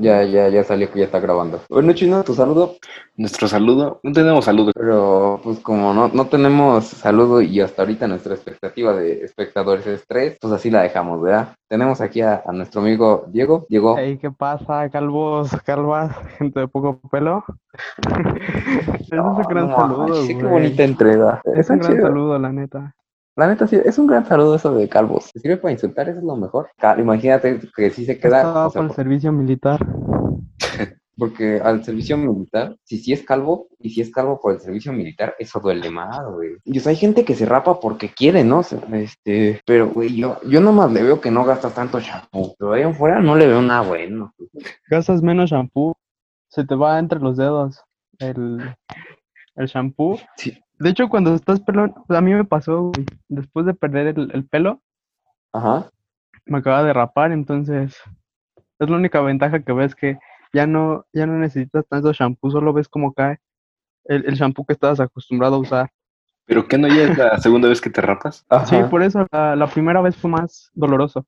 [0.00, 1.60] Ya, ya, ya salió que ya está grabando.
[1.68, 2.76] Bueno, Chino, tu saludo.
[3.16, 4.72] Nuestro saludo, no tenemos saludo.
[4.74, 10.04] Pero pues como no, no tenemos saludo y hasta ahorita nuestra expectativa de espectadores es
[10.06, 11.54] tres, pues así la dejamos, ¿verdad?
[11.68, 13.66] Tenemos aquí a, a nuestro amigo Diego.
[13.68, 13.96] Diego.
[13.98, 17.44] Hey, ¿qué pasa, calvos, calvas, gente de poco pelo?
[18.98, 21.40] Ese es un gran No, saludo, sí, qué bonita entrega.
[21.44, 22.06] Es Está un gran chido.
[22.06, 22.94] saludo, la neta.
[23.40, 25.32] La neta, sí, es un gran saludo eso de calvos.
[25.32, 26.06] ¿Te sirve para insultar?
[26.10, 26.68] Eso es lo mejor.
[26.98, 29.80] Imagínate que sí se queda, Estaba o sea, por el servicio militar.
[31.16, 34.92] porque al servicio militar, si sí es calvo y si es calvo por el servicio
[34.92, 36.58] militar, eso duele más, güey.
[36.64, 38.60] Y o sea, hay gente que se rapa porque quiere, ¿no?
[38.92, 42.82] Este, pero, güey, yo, yo nomás le veo que no gastas tanto shampoo, pero ahí
[42.82, 44.34] afuera no le veo nada bueno.
[44.90, 45.96] Gastas menos shampoo,
[46.48, 47.82] se te va entre los dedos
[48.18, 48.76] el,
[49.56, 50.18] el shampoo.
[50.36, 50.58] Sí.
[50.80, 54.46] De hecho, cuando estás pelón, a mí me pasó, güey, después de perder el, el
[54.46, 54.80] pelo,
[55.52, 55.90] Ajá.
[56.46, 58.00] me acaba de rapar, entonces
[58.78, 60.18] es la única ventaja que ves que
[60.54, 63.38] ya no, ya no necesitas tanto shampoo, solo ves cómo cae
[64.06, 65.90] el, el shampoo que estabas acostumbrado a usar.
[66.46, 68.46] ¿Pero qué no ya es la segunda vez que te rapas?
[68.48, 68.64] Ajá.
[68.64, 71.26] Sí, por eso la, la primera vez fue más doloroso,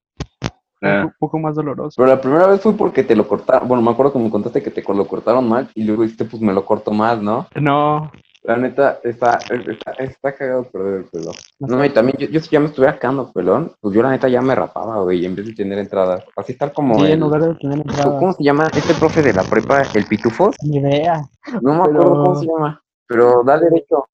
[0.80, 1.94] Ah, un poco más doloroso.
[2.02, 3.68] Pero la primera vez fue porque te lo cortaron.
[3.68, 6.42] Bueno, me acuerdo que me contaste que te lo cortaron mal y luego dijiste, pues
[6.42, 7.46] me lo corto más, ¿no?
[7.55, 8.10] No,
[8.44, 11.30] La neta, está, está, está cagado perder el pelo.
[11.60, 14.28] no y también yo, yo si ya me estuviera quedando pelón, pues yo la neta
[14.28, 16.24] ya me rapaba, güey, en vez de tener entradas.
[16.36, 18.18] Así estar como sí, el- en lugar de tener entrada.
[18.18, 19.82] ¿Cómo se llama este profe de la prepa?
[19.94, 20.56] ¿El Pitufos?
[20.64, 21.22] Ni idea.
[21.60, 24.06] No me acuerdo Pero- cómo se llama, pero da derecho.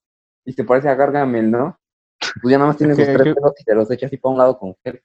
[0.45, 1.79] Y se parece a Gargamel, ¿no?
[2.43, 4.33] Pues ya nada más tiene sus ¿Qué- tres pelos y te los echa así para
[4.33, 5.01] un lado con gel.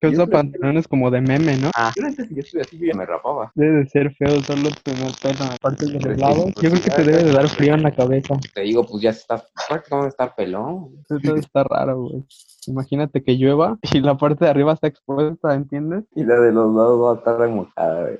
[0.00, 1.70] Que Yo usa que- pantalones como de meme, ¿no?
[1.74, 3.50] Ah, yo neta, si yo estuviera así, yo ya me rapaba.
[3.56, 6.44] Debe de ser feo solo tener pelo en partes de los lados.
[6.54, 8.36] pues, Yo creo que te debe de dar frío en la cabeza.
[8.54, 10.90] Te digo, pues ya estás, prácticamente estar pelón.
[11.10, 12.22] Eso está raro, güey.
[12.68, 16.04] Imagínate que llueva y la parte de arriba está expuesta, ¿entiendes?
[16.14, 18.18] Y la de los lados va a estar remojada, güey.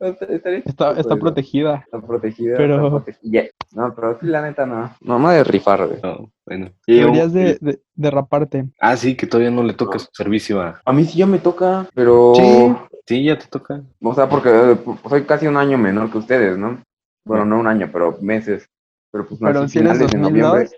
[0.00, 1.84] Está, Está, protegida.
[1.84, 2.56] Está protegida.
[2.56, 3.42] Pero- está protegida.
[3.74, 4.94] No, pero sí, la neta no.
[5.00, 6.00] No, no de rifar, güey.
[6.02, 6.70] no, bueno.
[6.86, 8.68] Deberías de, de, de raparte.
[8.80, 10.80] Ah, sí, que todavía no le toca su servicio a...
[10.84, 12.34] A mí sí ya me toca, pero...
[12.34, 12.74] Sí.
[13.06, 13.82] Sí, ya te toca.
[14.00, 16.80] O sea, porque pues, soy casi un año menor que ustedes, ¿no?
[17.24, 18.68] Bueno, no un año, pero meses.
[19.10, 20.76] Pero pues Pero nací si eres finales de 2002, noviembre.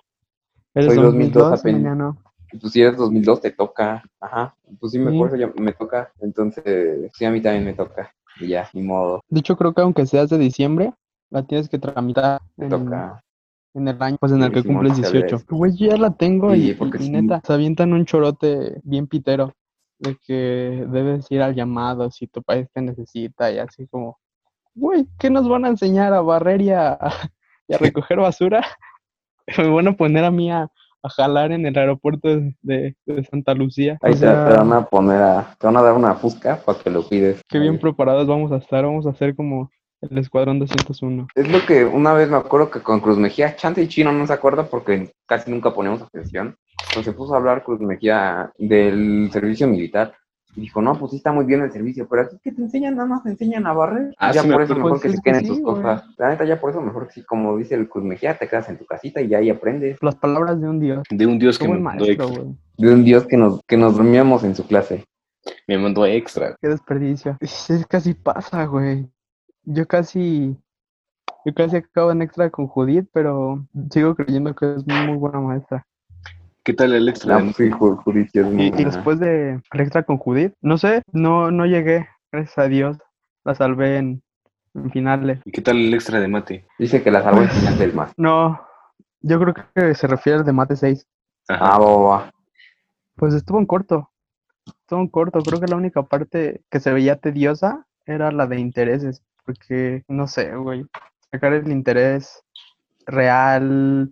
[0.74, 1.64] Eres Soy 2002 2002, apenas.
[1.74, 2.23] Emiliano.
[2.60, 4.02] Pues si eres 2002 te toca.
[4.20, 4.54] Ajá.
[4.80, 6.12] Pues sí, me, eso ya me toca.
[6.20, 8.12] Entonces, sí, a mí también me toca.
[8.40, 9.20] Y ya, ni modo.
[9.28, 10.92] De hecho, creo que aunque seas de diciembre,
[11.30, 13.22] la tienes que tramitar Me en, toca.
[13.74, 15.36] en el año, pues en el que cumples sí sabía 18.
[15.36, 15.56] eso.
[15.56, 17.10] Güey, ya la tengo Sí, y, y sí.
[17.10, 19.52] neta, se avientan un chorote bien pitero
[19.98, 24.18] de que debes ir al llamado si tu país te necesita y así como,
[24.74, 26.98] güey, ¿qué nos van a enseñar a barrer y a,
[27.68, 28.64] y a recoger basura?
[29.58, 30.68] Me van a poner a mí a,
[31.04, 33.98] a jalar en el aeropuerto de, de- de Santa Lucía.
[34.02, 35.54] Ahí O sea, te van a poner a...
[35.58, 37.40] Te van a dar una fusca para que lo cuides.
[37.48, 37.78] qué bien Ahí.
[37.78, 39.70] preparados vamos a estar, vamos a hacer como
[40.00, 41.28] el Escuadrón 201.
[41.34, 44.26] Es lo que una vez me acuerdo que con Cruz Mejía, Chance y Chino no
[44.26, 46.56] se acuerda porque casi nunca ponemos atención.
[46.92, 50.14] Cuando se puso a hablar Cruz Mejía del servicio militar,
[50.56, 52.94] y dijo, no, pues sí está muy bien el servicio, pero aquí que te enseñan,
[52.94, 54.14] nada más te enseñan a barrer.
[54.18, 55.74] Ah, ya sí me por eso mejor que se que queden sí, tus güey.
[55.74, 56.04] cosas.
[56.16, 58.68] La neta, ya por eso mejor que sí, como dice el Cruz Mejía, te quedas
[58.68, 59.98] en tu casita y ya ahí aprendes.
[60.00, 61.02] Las palabras de un dios.
[61.10, 62.42] De un dios que me mandó maestro, extra.
[62.44, 62.56] güey.
[62.76, 65.04] De un dios que nos, que nos dormíamos en su clase.
[65.66, 66.56] Me mandó extra.
[66.60, 67.36] Qué desperdicio.
[67.40, 69.08] Es, es casi pasa, güey.
[69.64, 70.56] Yo casi.
[71.44, 75.40] Yo casi acabo en extra con Judith, pero sigo creyendo que es muy, muy buena
[75.40, 75.84] maestra.
[76.64, 77.36] ¿Qué tal el extra?
[77.36, 80.78] Ah, pues sí, Judith sí es muy Y, después de el extra con Judith, no
[80.78, 82.96] sé, no, no llegué, gracias a Dios.
[83.44, 84.22] La salvé en,
[84.72, 85.40] en finales.
[85.44, 86.66] ¿Y qué tal el extra de mate?
[86.78, 88.12] Dice que la salvó en final del más.
[88.16, 88.58] No,
[89.20, 91.06] yo creo que se refiere al de Mate 6.
[91.48, 91.74] Ajá.
[91.74, 92.32] Ah, va, va, va.
[93.16, 94.10] Pues estuvo en corto.
[94.66, 95.40] Estuvo en corto.
[95.40, 99.22] Creo que la única parte que se veía tediosa era la de intereses.
[99.46, 100.84] Porque, no sé, güey.
[101.30, 102.42] Sacar el interés
[103.06, 104.10] real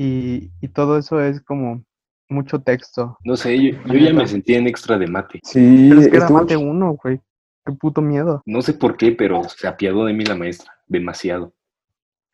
[0.00, 1.84] y, y todo eso es como
[2.30, 3.18] mucho texto.
[3.22, 5.40] No sé, yo, yo ya me sentí en extra de mate.
[5.42, 7.20] Sí, Pero es que era estuvo mate uno, güey.
[7.66, 8.40] Qué puto miedo.
[8.46, 10.72] No sé por qué, pero se apiadó de mí la maestra.
[10.86, 11.52] Demasiado.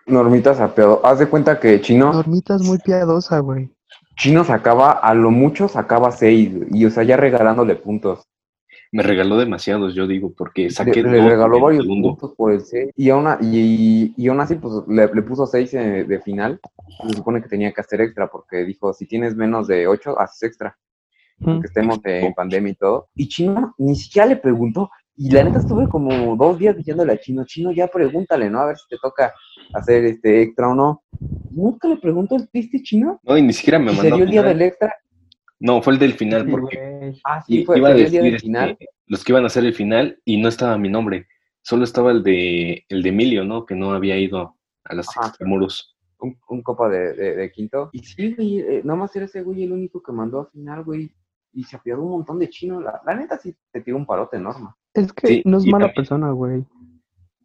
[0.07, 1.05] Normita sapeado.
[1.05, 3.69] Haz de cuenta que Chino, Normita es muy piadosa, güey.
[4.15, 8.29] Chino sacaba, a lo mucho sacaba seis, y o sea, ya regalándole puntos.
[8.97, 12.09] Me regaló demasiados, yo digo, porque Le, saqué le dos regaló varios segundo.
[12.11, 12.91] puntos por el seis.
[12.97, 16.59] Y aún, y, y aún así, pues le, le puso seis eh, de final.
[17.09, 20.43] Se supone que tenía que hacer extra, porque dijo, si tienes menos de ocho, haces
[20.45, 20.77] extra.
[21.39, 21.61] Mm.
[21.61, 23.09] Que estemos en pandemia y todo.
[23.15, 24.91] Y Chino ni siquiera le preguntó.
[25.19, 28.61] Y la neta estuve como dos días diciéndole a Chino, Chino, ya pregúntale, ¿no?
[28.61, 29.33] A ver si te toca
[29.73, 31.03] hacer este extra o no.
[31.51, 33.19] Nunca le preguntó el triste Chino.
[33.23, 34.03] No, y ni siquiera me mandó.
[34.03, 34.95] se dio el día del extra.
[35.59, 37.15] No, fue el del final, porque.
[37.25, 38.71] Ah, sí, fue, iba a fue decir del final.
[38.73, 41.27] este, los que iban a hacer el final y no estaba mi nombre.
[41.63, 43.65] Solo estaba el de, el de Emilio, ¿no?
[43.67, 45.97] Que no había ido a las extramuros.
[46.19, 47.91] Un, un copa de, de, de quinto.
[47.93, 50.85] Y sí, güey, eh, nada más era ese güey el único que mandó al final,
[50.85, 51.11] güey.
[51.53, 52.83] Y se apiadó un montón de chinos.
[52.85, 54.69] La, la neta sí te tiró un parote enorme.
[54.95, 56.65] Es que Sí, no es mala también- persona, güey.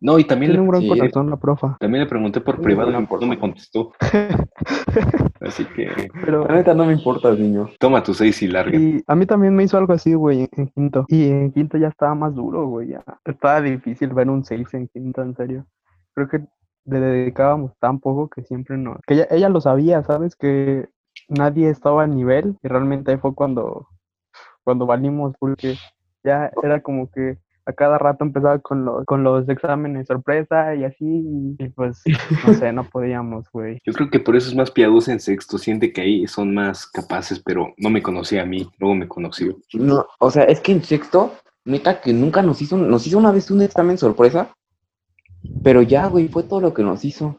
[0.01, 0.99] No, y también Tiene un le, gran sí.
[0.99, 1.77] corazón la profa.
[1.79, 3.91] también le pregunté por privado y no me contestó.
[5.41, 7.69] Así que Pero La neta no me importa, niño.
[7.79, 8.75] toma tus seis y larga.
[8.75, 11.05] y a mí también me hizo algo así, güey, en, quinto.
[11.07, 12.89] Y en quinto ya estaba más duro, güey.
[12.89, 15.65] Ya estaba difícil ver un 6 en quinto, en serio.
[16.15, 16.45] Creo que
[16.85, 18.97] le dedicábamos tan poco que siempre no.
[19.05, 20.35] Que ella, ella lo sabía, ¿sabes?
[20.35, 20.89] Que
[21.29, 22.57] nadie estaba al nivel.
[22.63, 23.87] Y realmente ahí fue cuando,
[24.63, 25.75] cuando valimos, porque
[26.23, 27.37] ya era como que
[27.71, 31.05] a cada rato empezaba con los, con los exámenes sorpresa y así.
[31.05, 32.01] Y, y pues,
[32.45, 33.79] no sé, no podíamos, güey.
[33.85, 35.57] Yo creo que por eso es más piadoso en sexto.
[35.57, 38.69] Siente que ahí son más capaces, pero no me conocía a mí.
[38.79, 39.57] Luego me conoció.
[39.73, 41.33] No, o sea, es que en sexto,
[41.65, 44.53] neta que nunca nos hizo, nos hizo una vez un examen sorpresa,
[45.63, 47.37] pero ya, güey, fue todo lo que nos hizo.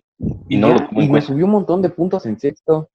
[0.49, 2.88] Y no ya, lo y me subió un montón de puntos en sexto.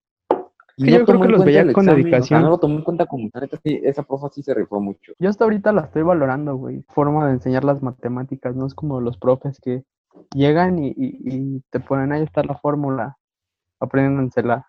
[0.77, 2.41] Yo creo que los veía con examen, o sea, dedicación.
[2.44, 5.13] no lo tomé en cuenta como la neta, sí, esa profa sí se rifó mucho.
[5.19, 6.83] Yo hasta ahorita la estoy valorando, güey.
[6.89, 9.83] Forma de enseñar las matemáticas, no es como los profes que
[10.35, 13.18] llegan y, y- y te ponen ahí está la fórmula,
[13.79, 14.65] apréndansela.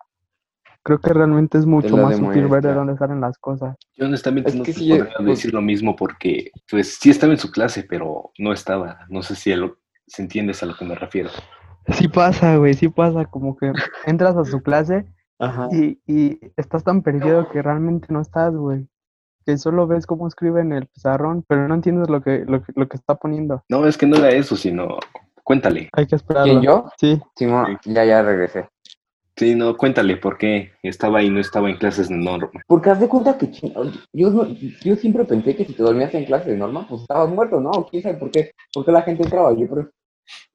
[0.83, 3.77] Creo que realmente es mucho más útil ver de dónde salen las cosas.
[3.97, 7.11] Yo honestamente Es no que te sí, podría pues- decir lo mismo porque, pues, sí
[7.11, 9.01] estaba en su clase, pero no estaba.
[9.11, 9.77] No sé si lo,
[10.07, 11.29] si entiendes a lo que me refiero.
[11.93, 13.73] Sí pasa, güey, sí pasa, como que
[14.07, 15.05] entras a su clase
[15.39, 15.69] Ajá.
[15.73, 18.87] y, y estás tan perdido que realmente no estás, güey.
[19.47, 22.73] Que solo ves cómo escribe en el pizarrón, pero no entiendes lo que, lo que,
[22.77, 23.63] lo que está poniendo.
[23.69, 24.99] No, es que no era eso, sino
[25.45, 25.89] cuéntale.
[25.95, 26.45] Hay que esperar.
[26.45, 26.87] ¿Quién, yo?
[26.99, 28.69] Sí, Simón, ya, ya regresé.
[29.37, 32.51] Sí, no, cuéntale por qué estaba y no estaba en clases de norma.
[32.67, 33.49] Porque haz de cuenta que
[34.13, 37.31] yo, no- yo siempre pensé que si te dormías en clase de norma, pues estabas
[37.31, 37.71] muerto, ¿no?
[37.89, 38.51] ¿Quién sabe por qué?
[38.75, 39.53] ¿Por qué la gente entraba?
[39.57, 39.91] Yo creo.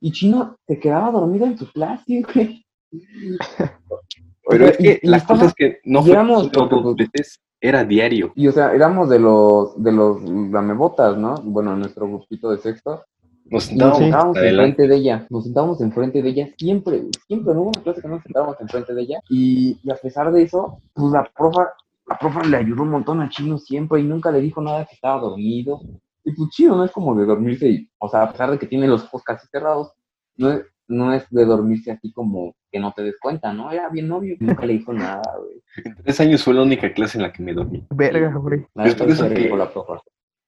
[0.02, 2.66] Y Chino se quedaba dormido en su clase, güey.
[4.48, 7.84] Pero es que y- y la estaba- cosa es que no éramos- dos veces, era
[7.86, 8.34] diario.
[8.36, 11.36] Y o sea, éramos de los, de los lamebotas, ¿no?
[11.44, 13.04] Bueno, nuestro grupito de sexto.
[13.46, 14.46] Nos sentábamos Sí.
[14.46, 18.08] enfrente de ella, nos sentábamos enfrente de ella siempre, siempre, no hubo una clase que
[18.08, 19.20] no nos sentábamos enfrente de ella.
[19.30, 21.70] Y, y a pesar de eso, pues la profa,
[22.08, 24.96] la profa le ayudó un montón al chino siempre y nunca le dijo nada que
[24.96, 25.82] estaba dormido.
[26.26, 28.66] Y pues chido, no es como de dormirse, y, o sea, a pesar de que
[28.68, 29.92] tiene los ojos casi cerrados,
[30.38, 30.62] no es,
[30.94, 33.72] no es de dormirse así como que no te des cuenta, ¿no?
[33.72, 35.62] Era bien obvio, nunca le dijo nada, güey.
[35.84, 37.86] En tres años fue la única clase en la que me dormí.
[37.90, 38.66] verga, güey.
[38.74, 39.52] La Es por eso que-.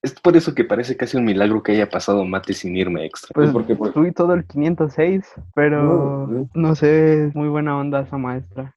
[0.02, 3.32] Es por eso que parece casi un milagro que haya pasado mate sin irme extra.
[3.34, 5.26] Pues porque, pues, fui todo el 506,
[5.56, 6.50] pero No, no.
[6.54, 8.76] no sé, es muy buena onda esa maestra.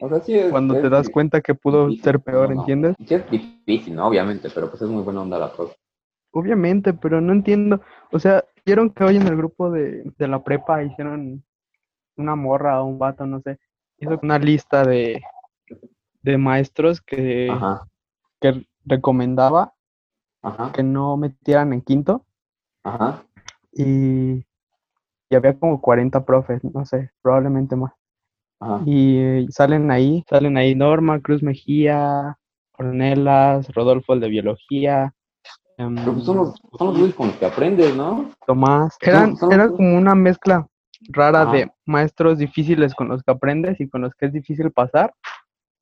[0.00, 2.60] O sea, sí es- Cuando es te das cuenta que pudo difícil, ser peor, ¿no?
[2.62, 2.96] ¿entiendes?
[3.06, 4.08] Sí es difícil, ¿no?
[4.08, 5.76] Obviamente, pero pues es muy buena onda la profe.
[6.32, 7.80] Obviamente, pero no entiendo.
[8.10, 11.44] O sea, vieron que hoy en el grupo de, de la prepa hicieron
[12.16, 13.58] una morra o un vato, no sé,
[13.98, 15.22] hizo una lista de,
[16.22, 17.86] de maestros que, Ajá,
[18.40, 19.74] que recomendaba
[20.42, 22.24] ajá, que no metieran en quinto
[22.82, 23.24] ajá.
[23.72, 24.44] y,
[25.30, 27.92] y había como 40 profes, no sé, probablemente más.
[28.60, 28.82] Ajá.
[28.86, 32.38] Y eh, salen ahí, salen ahí Norma, Cruz Mejía,
[32.78, 35.14] Ornelas, Rodolfo el de biología,
[35.82, 38.30] em, Pero pues son los, son los güeyes con los que aprendes, ¿no?
[38.46, 38.96] Tomás.
[39.00, 40.66] Eran, son- era como una mezcla
[41.08, 41.52] rara Ajá.
[41.52, 45.12] de maestros difíciles con los que aprendes y con los que es difícil pasar,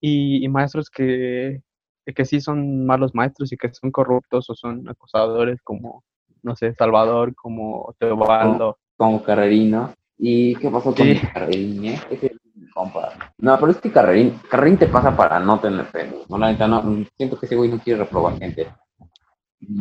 [0.00, 1.60] y, y maestros que,
[2.06, 6.02] que sí son malos maestros y que son corruptos o son acosadores como,
[6.42, 8.78] no sé, Salvador, como Teobaldo.
[8.96, 9.92] Como Carrerín, ¿no?
[10.18, 11.20] ¿Y qué pasó con Sí.
[11.32, 12.00] Carrerín, eh?
[12.10, 12.36] Ese
[12.74, 13.10] compa.
[13.38, 16.24] No, pero es que Carrerín, Carrerín te pasa para no tener pelo.
[16.28, 16.82] No, la neta, no.
[17.16, 18.68] Siento que ese güey no quiere reprobar gente.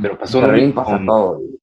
[0.01, 1.35] Pero pasó lo mismo pasa con- todo.
[1.37, 1.59] güey.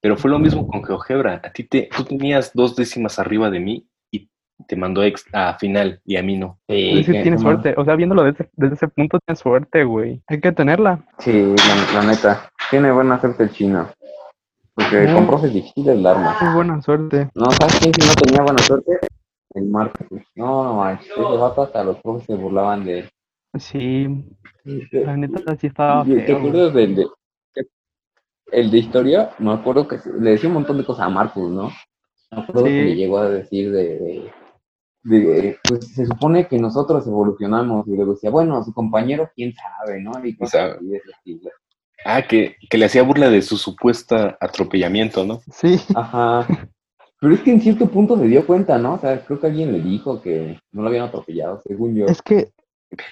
[0.00, 1.40] Pero fue lo mismo con GeoGebra.
[1.44, 4.28] A ti te, tú tenías dos décimas arriba de mí y
[4.66, 6.58] te mandó ex- a final y a mí no.
[6.68, 9.84] Sí, que- tienes no, suerte, o sea, viéndolo desde, ese- desde ese punto, tienes suerte,
[9.84, 10.22] güey.
[10.28, 11.04] Hay que tenerla.
[11.18, 11.32] Sí,
[11.92, 12.48] la, la neta.
[12.70, 13.88] Tiene buena suerte el chino.
[14.74, 15.14] Porque No.
[15.16, 16.36] con profes difíciles la arma.
[16.40, 17.28] Muy buena suerte.
[17.34, 18.92] No, ¿sabes quién sí no tenía buena suerte?
[19.54, 20.06] El Marcos.
[20.36, 21.08] No, no manches.
[21.10, 23.10] Ese vato hasta los profes se burlaban de él.
[23.58, 24.24] Sí,
[24.92, 26.36] la neta sí estaba ¿Te feo.
[26.36, 27.06] acuerdas del de,
[28.52, 29.30] el de historia?
[29.38, 31.70] Me acuerdo que le decía un montón de cosas a Marcus, ¿no?
[32.30, 32.72] Me acuerdo Sí.
[32.72, 37.96] que le llegó a decir de, de, de, pues se supone que nosotros evolucionamos y
[37.96, 40.12] luego decía, bueno, su compañero, quién sabe, ¿no?
[40.24, 41.50] Y cosas así de ese estilo.
[42.04, 45.40] Ah, que, que le hacía burla de su supuesta atropellamiento, ¿no?
[45.52, 46.46] Sí, Ajá.
[47.20, 48.94] Pero es que en cierto punto se dio cuenta, ¿no?
[48.94, 52.06] O sea, creo que alguien le dijo que no lo habían atropellado, según yo.
[52.06, 52.52] es que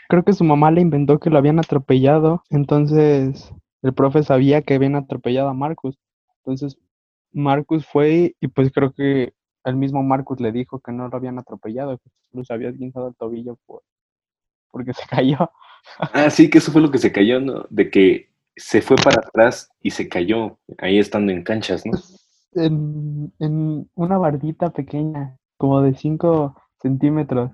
[0.09, 3.52] creo que su mamá le inventó que lo habían atropellado, entonces
[3.87, 5.97] el profe sabía que habían atropellado a Marcus.
[6.38, 6.76] Entonces,
[7.33, 9.33] Marcus fue y pues creo que
[9.64, 13.09] el mismo Marcus le dijo que no lo habían atropellado, que solo se había esguinzado
[13.09, 13.83] el tobillo por,
[14.73, 15.38] porque se cayó.
[16.00, 17.64] Ah, sí, que eso fue lo que se cayó, ¿no?
[17.71, 21.93] De que se fue para atrás y se cayó ahí estando en canchas, ¿no?
[22.55, 27.52] En, en una bardita pequeña, como de 5 centímetros.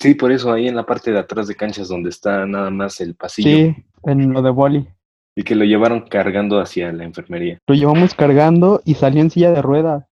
[0.00, 3.00] Sí, por eso ahí en la parte de atrás de canchas donde está nada más
[3.00, 4.88] el pasillo Sí, en lo de boli.
[5.34, 7.58] y que lo llevaron cargando hacia la enfermería.
[7.66, 10.04] Lo llevamos cargando y salió en silla de ruedas.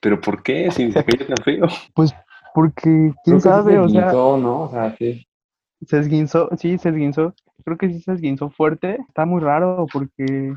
[0.00, 0.70] ¿Pero por qué?
[0.70, 1.66] Si se cayó tan feo.
[2.54, 4.60] Porque, Creo quién sabe, se o sea, esguinzó, ¿no?
[4.62, 5.26] O sea, sí.
[5.86, 7.34] se esguinzó, sí, se esguinzó.
[7.64, 8.98] Creo que sí se esguinzó fuerte.
[9.08, 10.54] Está muy raro porque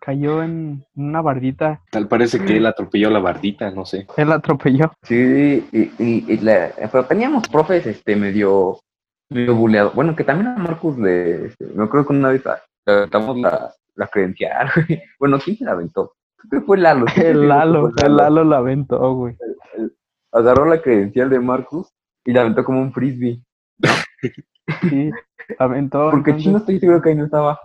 [0.00, 1.82] cayó en una bardita.
[1.90, 4.06] Tal parece que él atropelló la bardita, no sé.
[4.16, 4.92] Él la atropelló.
[5.02, 8.78] Sí, y, y- y la- pero teníamos profes este medio,
[9.30, 9.92] medio buleado.
[9.94, 12.42] Bueno, que también a Marcus le, este, me acuerdo que una vez
[12.86, 15.02] le aventamos la, la credencial, güey.
[15.18, 16.14] Bueno, ¿quién se la aventó?
[16.48, 17.06] Creo que fue Lalo.
[17.14, 19.36] sí, El Lalo, el Lalo la aventó, güey.
[20.32, 21.88] Agarró la credencial de Marcus
[22.24, 23.42] y la aventó como un frisbee.
[24.88, 25.10] Sí,
[25.58, 26.10] la aventó.
[26.10, 27.60] Porque entonces- Chino estoy seguro que ahí no estaba.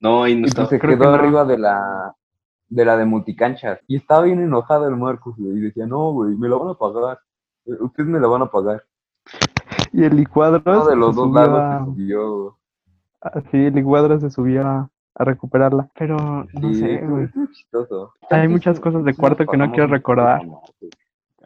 [0.00, 1.14] No, ahí no Y pues se que quedó no.
[1.14, 2.14] arriba de la
[2.70, 3.80] de la de multicanchas.
[3.88, 5.56] Y estaba bien enojado el Marcus, güey.
[5.56, 7.18] Y decía, no, güey, me la van a pagar.
[7.64, 8.84] Eh, Ustedes me la van a pagar.
[9.92, 12.56] Y el licuadro Uno de los dos lados se subió.
[13.22, 15.88] a- sí, el licuadro se subió a, a recuperarla.
[15.98, 17.28] Pero no Sí, sé, güey.
[17.54, 18.12] chistoso.
[18.30, 20.42] Hay muchas cosas de cuarto que no quiero recordar.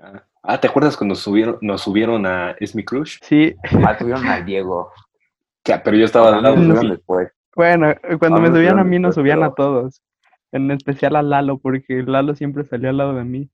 [0.03, 0.23] Ah.
[0.43, 3.19] Ah, ¿te acuerdas cuando subieron, nos subieron a Es mi crush?
[3.23, 3.55] Sí,
[3.87, 4.91] Ah, subieron al Diego.
[5.65, 6.89] Ya, pero yo estaba al lado ti.
[6.89, 7.31] después.
[7.57, 10.03] Bueno, eh, cuando me subían a mí nos después, subían a todos.
[10.53, 13.51] En especial a Lalo, porque Lalo siempre salía al lado de mí.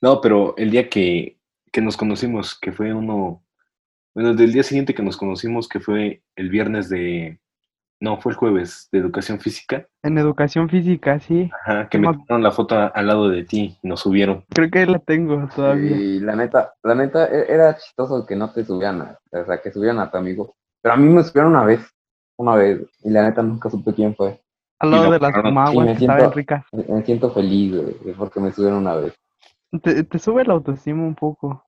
[0.00, 1.38] No, pero el día que,
[1.72, 3.42] que nos conocimos, que fue uno,
[4.14, 7.40] bueno, del día siguiente que nos conocimos, que fue el viernes de,
[8.00, 11.50] no, fue el jueves de educación física, En educación física, sí.
[11.64, 14.44] ajá, que me tomaron la foto al lado de ti y nos subieron.
[14.50, 15.96] Creo que la tengo todavía.
[15.96, 19.60] Y la neta, la neta, e- era chistoso que no te subían, a- o sea,
[19.60, 20.54] que subían a tu amigo.
[20.82, 21.80] Pero a mí me subieron una vez,
[22.38, 24.40] una vez, y la neta nunca supe quién fue.
[24.78, 25.54] Al lado de las pararon.
[25.54, 26.64] maguas Y me que estaban siento- ricas.
[26.72, 29.14] Me, me siento feliz, güey, porque me subieron una vez.
[29.82, 31.64] Te, te sube la autoestima un poco.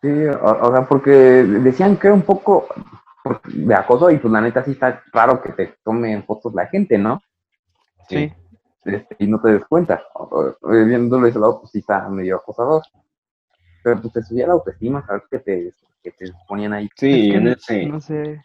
[0.00, 2.66] Sí, o, o sea, porque decían que era un poco
[3.44, 6.96] de acoso y pues la neta sí está claro que te tomen fotos la gente,
[6.98, 7.20] ¿no?
[8.08, 8.32] Sí.
[8.84, 10.02] Este, y no te des cuenta.
[10.14, 12.82] O- o- Viéndolo de ese lado, pues sí está medio acosador.
[13.82, 16.88] Pero pues te subía la autoestima, sabes que te, que te ponían ahí.
[16.96, 18.44] Sí, Es que en no- ese, No sé.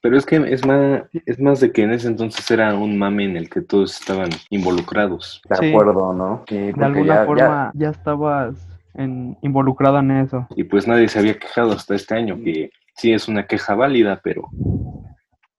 [0.00, 3.24] Pero es que es más, es más de que en ese entonces era un mame
[3.24, 5.40] en el que todos estaban involucrados.
[5.48, 5.66] De Sí.
[5.66, 6.44] acuerdo, ¿no?
[6.48, 10.46] Sí, De alguna ya- forma ya, estabas en, involucrado en eso.
[10.56, 14.20] Y pues nadie se había quejado hasta este año, que sí es una queja válida,
[14.22, 14.48] pero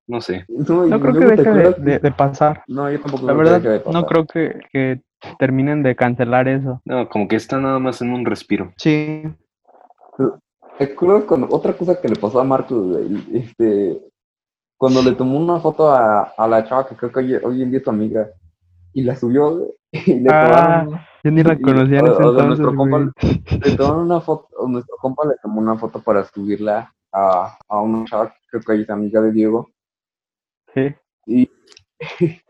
[0.07, 0.45] no sé.
[0.47, 2.63] No, No creo que deje de, acuerdas de- de pasar.
[2.67, 4.05] No, yo tampoco La creo que verdad, deje de no pasar.
[4.07, 5.01] creo que, que
[5.37, 6.81] terminen de cancelar eso.
[6.85, 8.73] No, como que está nada más en un respiro.
[8.77, 9.23] Sí,
[10.77, 12.97] ¿Te acuerdas cuando otra cosa que le pasó a Marcos?
[13.33, 13.99] Este,
[14.79, 17.69] cuando le tomó una foto a, a la chava que creo que hoy, hoy en
[17.69, 18.29] día es tu amiga
[18.93, 22.23] y la subió y le Ah, tomaron, yo ni la y- conocía en o- ese
[22.23, 22.97] o entonces, nuestro compa
[23.65, 28.05] le tomaron una foto, nuestro compa le tomó una foto para subirla a, a una
[28.05, 29.69] chava que creo que es amiga de Diego
[30.73, 30.95] Sí.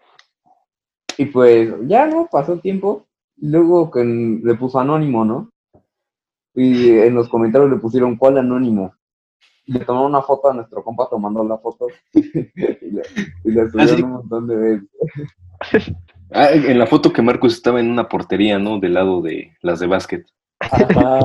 [1.18, 3.06] y pues ya no pasó el tiempo
[3.38, 5.50] y luego que le puso anónimo, ¿no?
[6.54, 8.94] Y en los comentarios le pusieron cuál anónimo.
[9.70, 13.04] Le tomaron una foto a nuestro compa tomando la foto y la,
[13.44, 14.90] y la subieron un montón de veces.
[16.32, 18.80] Ah, en la foto que Marcos estaba en una portería, ¿no?
[18.80, 20.28] Del lado de las de básquet.
[20.60, 21.22] Ajá.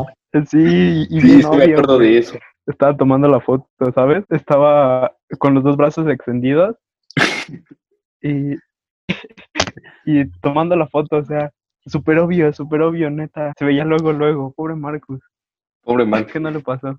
[0.47, 2.39] Sí, y Sí, sí me acuerdo de eso.
[2.67, 4.25] Estaba tomando la foto, ¿sabes?
[4.31, 6.77] Estaba con los dos brazos extendidos
[8.23, 8.55] y,
[10.07, 11.51] y tomando la foto, o sea,
[11.85, 13.53] súper obvio, súper obvio, neta.
[13.59, 15.21] Se veía luego, luego, pobre Marcus.
[15.85, 16.33] Pobre Marcos.
[16.33, 16.99] ¿Qué no le pasó?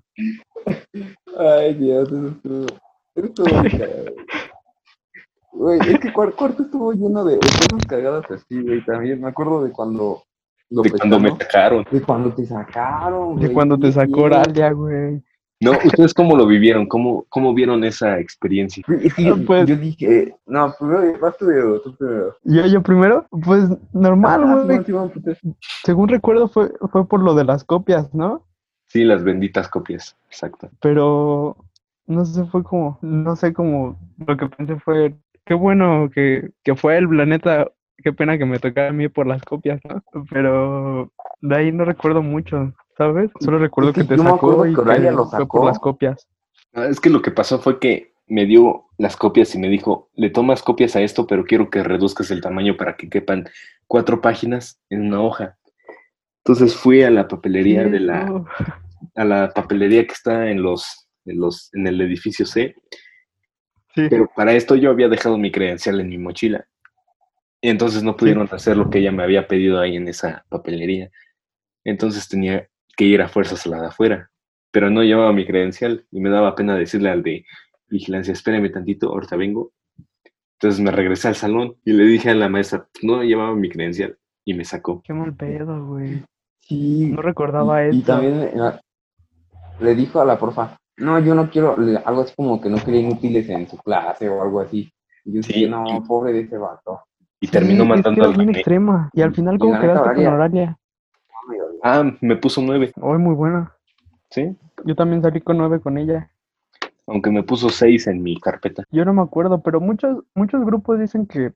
[1.38, 2.66] Ay, Dios, eso estuvo.
[3.14, 3.46] Eso estuvo.
[5.52, 8.84] Güey, es que cuar- cuarto estuvo lleno de, de cosas cagadas así, güey.
[8.84, 10.22] También me acuerdo de cuando.
[10.68, 11.86] Lo De cuando me sacaron.
[11.90, 13.52] De cuando te sacaron, De güey.
[13.54, 14.22] cuando te sacó.
[14.22, 15.22] Oralia, güey.
[15.62, 16.86] No, ¿ustedes cómo lo vivieron?
[16.86, 18.84] ¿Cómo, cómo vieron esa experiencia?
[19.00, 22.36] Es que yo, Pues- yo dije, no, primero vas tú primero, tú primero.
[22.44, 23.26] ¿Yo, yo primero?
[23.42, 24.82] Pues normal, Ah, güey.
[24.84, 25.38] Pues,
[25.84, 28.42] Según recuerdo fue, fue por lo de las copias, ¿no?
[28.86, 30.16] Sí, las benditas copias.
[30.28, 30.70] Exacto.
[30.80, 31.56] Pero
[32.06, 35.14] no sé, fue como, no sé cómo, lo que pensé fue,
[35.44, 39.26] qué bueno que, que fue el planeta, qué pena que me tocara a mí por
[39.26, 40.02] las copias, ¿no?
[40.30, 43.30] Pero de ahí no recuerdo mucho, ¿sabes?
[43.40, 45.66] Solo recuerdo que que te sacó y que lo fue por sacó.
[45.66, 46.28] las copias.
[46.74, 50.08] Ah, Es que lo que pasó fue que me dio las copias y me dijo,
[50.14, 53.48] le tomas copias a esto, pero quiero que reduzcas el tamaño para que quepan
[53.86, 55.56] cuatro páginas en una hoja.
[56.46, 58.44] Entonces fui a la papelería de la,
[59.16, 62.74] a la papelería que está en los, en los, en el edificio C,
[63.96, 64.06] Sí.
[64.10, 66.68] pero para esto yo había dejado mi credencial en mi mochila.
[67.62, 71.10] Y entonces no pudieron hacer lo que ella me había pedido ahí en esa papelería.
[71.82, 74.30] Entonces tenía que ir a fuerzas a la de afuera,
[74.70, 77.44] pero no llevaba mi credencial y me daba pena decirle al de
[77.88, 79.72] vigilancia, espérame tantito, ahorita vengo.
[80.60, 84.16] Entonces me regresé al salón y le dije a la maestra, no llevaba mi credencial
[84.44, 85.02] y me sacó.
[85.02, 86.22] Qué mal pedo, güey.
[86.68, 87.12] Sí.
[87.14, 88.06] No recordaba y, y eso.
[88.06, 88.80] también eh,
[89.80, 93.00] le dijo a la profa, no, yo no quiero, algo así como que no quería
[93.00, 94.90] inútiles en su clase o algo así.
[95.24, 95.52] Y yo Sí.
[95.52, 97.00] dije, no, pobre de ese vato.
[97.40, 99.10] Y terminó Sí, es que mandando era al extrema.
[99.12, 100.78] Y al final, Y ¿cómo quedaste con Horaria.
[101.82, 103.72] Ah, me puso nueve, Hoy muy buena.
[104.30, 104.56] ¿sí?
[104.84, 106.30] Yo también salí con nueve con ella.
[107.06, 108.82] Aunque me puso seis en mi carpeta.
[108.90, 111.52] Yo no me acuerdo, pero muchos, muchos grupos dicen que,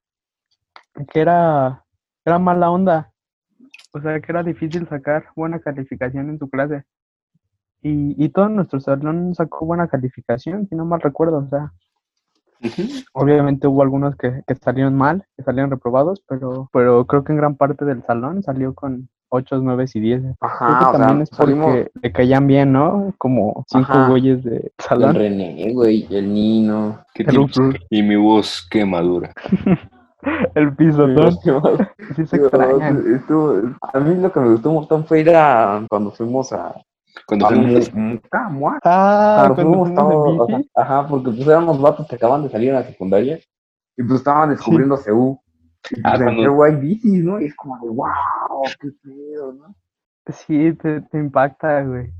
[1.08, 1.84] que era,
[2.24, 3.09] era mala onda.
[3.92, 6.84] O sea, que era difícil sacar buena calificación en tu clase.
[7.82, 11.38] Y, y todo nuestro salón sacó buena calificación, si no mal recuerdo.
[11.38, 11.72] O sea,
[13.12, 17.38] obviamente hubo algunos que, que salieron mal, que salieron reprobados, pero, pero creo que en
[17.38, 20.20] gran parte del salón salió con 8, 9 y 10.
[20.20, 23.14] Creo que Ajá, o sea, también es porque salimos le caían bien, ¿no?
[23.16, 24.08] Como cinco Ajá.
[24.08, 25.14] güeyes de el salón.
[25.14, 27.00] René, güey, el Nino.
[27.14, 27.78] ¿Qué El.
[27.88, 29.32] Y mi voz, qué madura.
[30.54, 31.36] El pisotón.
[32.16, 33.14] Sí se extrañan.
[33.16, 36.74] Estuvo- a mí lo que me gustó un montón fue ir a cuando fuimos a,
[37.26, 38.78] Cuando a fuimos, Mu- Mucamua.
[38.84, 42.68] Ah, cuando fuimos todos, o sea, ajá, porque pues éramos vatos que acaban de salir
[42.70, 43.38] en la secundaria
[43.96, 45.40] y pues estaban descubriendo CU.
[45.90, 47.40] Y Ah, pues cuando- CU hay bicis, ¿no?
[47.40, 48.08] Y es como de, wow,
[48.80, 49.74] qué pedo, ¿no?
[50.28, 52.12] Sí, te, te impacta, güey.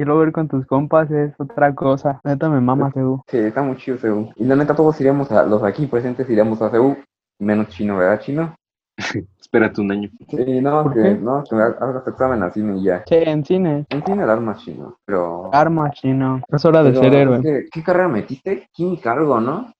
[0.00, 2.20] Y luego ir con tus compas es otra cosa.
[2.22, 3.20] Neta me mama, Edu.
[3.26, 4.30] Sí, está muy chido CU.
[4.36, 6.96] Y la neta, todos iríamos a, los aquí presentes iríamos a CU,
[7.38, 8.54] menos chino, ¿verdad, chino?
[9.40, 10.10] espérate un año.
[10.28, 13.04] Sí, no, ¿Por que, no, que hagas examen así y ya.
[13.04, 13.86] Che, en cine.
[13.88, 15.54] En cine el arma chino, pero...
[15.54, 16.42] Arma chino.
[16.48, 17.66] Es hora de pero ser héroe.
[17.70, 18.68] ¿Qué carrera metiste?
[18.72, 19.72] Química algo, ¿no?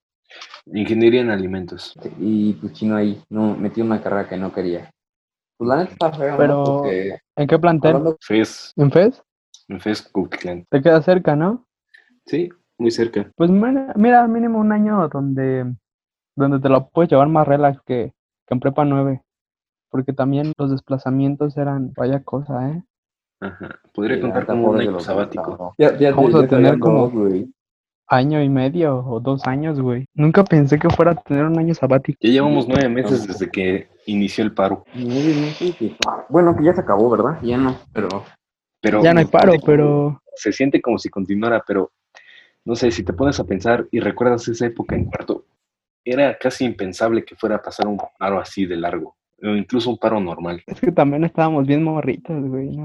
[0.67, 1.95] Ingeniería en alimentos.
[2.19, 4.91] Y pues chino ahí, no, metió una carrera que no quería.
[5.57, 6.37] Pues la neta está feo, ¿no?
[6.39, 7.97] Pero- Porque ¿En qué plantel?
[7.97, 9.23] hablando FES, ¿En FES?
[9.69, 10.65] en FES Cuauhtitlán.
[10.71, 11.67] Te queda cerca, ¿no?
[12.27, 13.31] Sí, muy cerca.
[13.37, 15.75] Pues mira, mira, mínimo un año donde,
[16.39, 18.13] donde te lo puedes llevar más relax que,
[18.47, 19.23] que en prepa 9.
[19.91, 22.83] Porque también los desplazamientos eran vaya cosa, ¿eh?
[23.41, 23.79] Ajá.
[23.95, 25.75] Podría Sí, contar como un año sabático.
[25.79, 27.53] Ya, ya, Vamos ya a te tener como- dos, güey.
[28.11, 30.07] Año y medio o dos años, güey.
[30.15, 32.17] Nunca pensé que fuera a tener un año sabático.
[32.23, 34.85] Ya llevamos nueve meses desde que inició el paro.
[34.95, 36.25] Nueve meses de paro.
[36.31, 37.39] Bueno, que ya se acabó, ¿verdad?
[37.43, 38.09] Ya no, pero
[38.81, 41.91] Pero Ya no hay paro, se- pero Se siente como si continuara, pero
[42.65, 45.45] no sé, si te pones a pensar y recuerdas esa época en cuarto,
[46.05, 49.99] era casi impensable que fuera a pasar un paro así de largo, o incluso un
[49.99, 50.63] paro normal.
[50.67, 52.85] es que también estábamos bien morritos, güey, ¿no?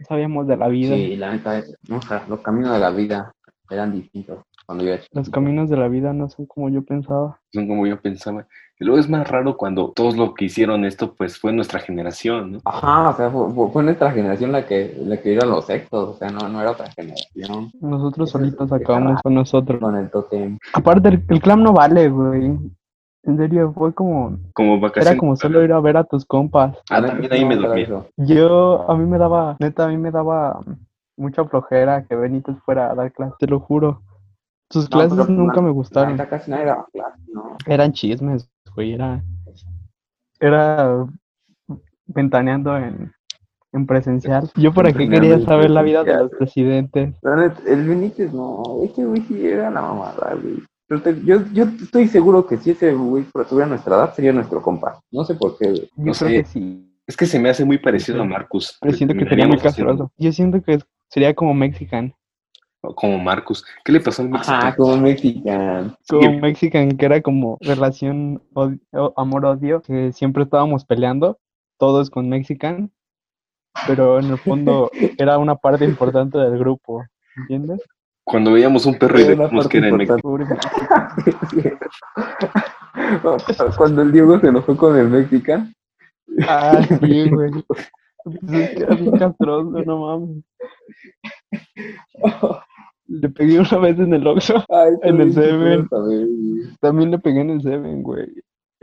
[0.00, 0.94] No sabíamos de la vida.
[0.96, 3.32] sí, la neta, es- no, o sea, los caminos de la vida
[3.68, 5.02] eran distintos cuando yo era.
[5.10, 7.40] Los caminos de la vida no son como yo pensaba.
[7.52, 8.46] Son como yo pensaba.
[8.78, 12.52] Y luego es más raro cuando todos los que hicieron esto, pues fue nuestra generación,
[12.52, 12.58] ¿no?
[12.64, 16.30] Ajá, o sea, fue, nuestra generación la que, la que iban los sextos, o sea,
[16.30, 17.72] no, no era otra generación.
[17.80, 19.80] Nosotros solitos acabamos con nosotros.
[19.80, 20.56] Con el totem.
[20.72, 22.56] Aparte, el, el clan no vale, güey.
[23.24, 24.38] En serio, fue como...
[24.54, 25.18] Como Era vacaciones.
[25.18, 26.78] como solo ir a ver a tus compas.
[26.88, 27.82] Ah, también ahí me me dormí.
[27.82, 28.06] eso.
[28.18, 30.60] Yo, a mí me daba, neta, a mí me daba
[31.16, 34.02] mucha flojera que Benítez fuera a dar clases, te lo juro.
[34.70, 36.12] Sus No, clases pero nunca la- me La gustaron.
[36.12, 37.56] neta casi nadie daba clase, ¿no?
[37.66, 39.22] Eran chismes, güey, era...
[40.38, 41.06] Era
[42.06, 43.12] ventaneando en,
[43.72, 44.50] en presencial.
[44.56, 47.14] Yo para qué Ventaneando quería saber la vida de los presidentes.
[47.22, 50.62] La el Benítez no, ese güey sí era la mamada, güey.
[50.86, 54.60] Pero te- yo, yo estoy seguro que si ese güey tuviera nuestra edad, sería nuestro
[54.62, 55.00] compa.
[55.12, 55.82] No sé por qué, güey.
[55.82, 56.28] Yo No creo sé.
[56.28, 56.86] que sí.
[57.06, 58.76] Es que se me hace muy parecido a Marcus.
[58.80, 60.10] Pero siento que sería muy castroso.
[60.16, 60.78] Yo siento que
[61.08, 62.14] sería como Mexican.
[62.80, 63.64] Como Marcus.
[63.84, 64.74] ¿Qué le pasó al Ajá, mexicano?
[64.76, 65.96] como mexican.
[66.08, 68.42] Como Mexican, que era como relación
[69.16, 71.38] amor-odio, que siempre estábamos peleando,
[71.78, 72.90] todos con Mexican,
[73.86, 77.04] pero en el fondo era una parte importante del grupo,
[77.36, 77.80] ¿entiendes?
[78.24, 79.48] Cuando veíamos un perro y que era.
[80.18, 81.78] Pobre Mexican.
[83.76, 85.74] Cuando el Diego se enojó con el mexican.
[86.46, 87.50] Ah, sí, güey.
[88.24, 90.44] Pues es que era bien castroso, no mames.
[93.10, 95.88] Le pegué una vez en el Oxxo, Ay, En el Seven.
[96.80, 98.28] también le pegué en el Seven, güey.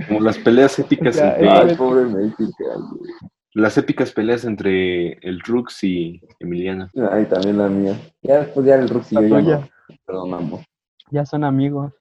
[0.05, 1.49] Como las peleas épicas O sea, entre.
[1.49, 3.11] Ay, pobre mexican, güey.
[3.53, 6.89] Las épicas peleas entre el Rux y Emiliano.
[7.09, 7.97] Ay, también la mía.
[8.21, 9.69] Ya después ya el Rux y La yo ya
[10.05, 10.65] perdonamos.
[11.09, 11.93] Ya son amigos.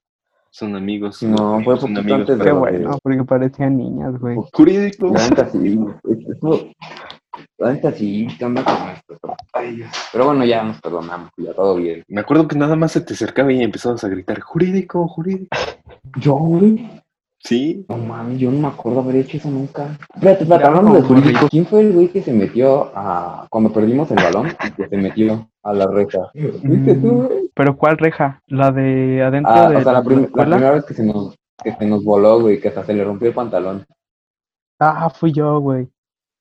[0.51, 1.23] Son amigos.
[1.23, 4.37] No, los fue amigos son amigos antes de Qué bueno, porque parecían niñas, güey.
[4.53, 5.15] Jurídico.
[7.59, 9.37] La neta sí, eso- la neta sí, ¿qué onda con esto?
[9.53, 9.91] Ay, Dios.
[10.13, 12.03] Pero bueno, ya nos perdonamos, ya todo bien.
[12.09, 15.57] Me acuerdo que nada más se te acercaba y empezabas a gritar, jurídico, jurídico.
[16.19, 16.89] Yo, güey,
[17.39, 19.97] Sí, no mames, yo no me acuerdo haber hecho eso nunca.
[20.15, 23.73] Espérate, espérate, Ya, hablando de jurídico, ¿quién fue el güey que se metió a, cuando
[23.73, 26.19] perdimos el balón y que se metió a la reja?
[26.35, 27.51] ¿Viste tú, güey?
[27.55, 28.41] Pero ¿cuál reja?
[28.49, 31.37] ¿La de adentro Ah, de o sea, la, prim- la primera vez que se nos,
[31.63, 33.85] que se nos voló, güey, que hasta se le rompió el pantalón.
[34.81, 35.87] Ah, fui yo, güey.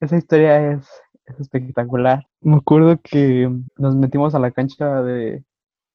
[0.06, 0.88] Esa historia es,
[1.26, 2.28] es espectacular.
[2.42, 5.44] Me acuerdo que nos metimos a la cancha de,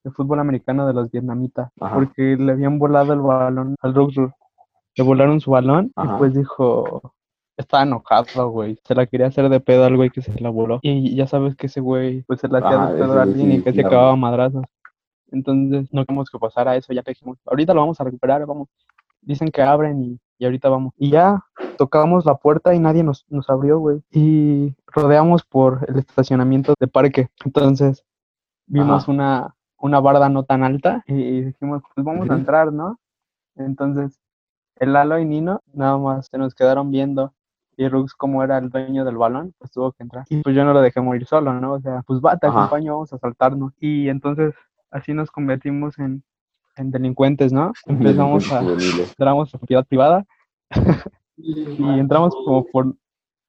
[0.03, 1.95] de fútbol americano de los vietnamitas Ajá.
[1.95, 4.35] porque le habían volado el balón al Ruxur.
[4.97, 6.17] Le volaron su balón Ajá.
[6.17, 7.15] y pues dijo,
[7.57, 8.81] estaba enojado, güey.
[8.85, 10.81] Se la quería hacer de pedo al güey que se la voló.
[10.83, 13.51] Y ya sabes que ese güey pues se la hacía Ajá, de pedo a alguien
[13.51, 14.65] sí, y que se acababa madrazos.
[15.31, 18.69] Entonces no queremos que pasara eso, ya que dijimos, ahorita lo vamos a recuperar, vamos.
[19.23, 20.95] Dicen que abren y, y ahorita vamos.
[20.97, 21.45] Y ya
[21.77, 24.03] tocamos la puerta y nadie nos, nos abrió, güey.
[24.11, 27.29] Y rodeamos por el estacionamiento de parque.
[27.45, 28.05] Entonces
[28.67, 29.13] vimos Ajá.
[29.13, 32.99] una, una barda no tan alta y dijimos, pues vamos a entrar, ¿no?
[33.57, 34.21] Entonces
[34.77, 37.35] el Lalo y Nino nada más se nos quedaron viendo.
[37.77, 40.25] Y Rux, como era el dueño del balón, pues tuvo que entrar.
[40.29, 41.75] Y pues yo no lo dejé morir solo, ¿no?
[41.75, 43.73] O sea, pues va, te acompaño, vamos a saltarnos.
[43.81, 44.55] Y entonces
[44.91, 46.23] así nos convertimos en,
[46.81, 47.73] en delincuentes, ¿no?
[47.87, 50.25] Empezamos a entramos a propiedad privada
[51.37, 52.95] y entramos como por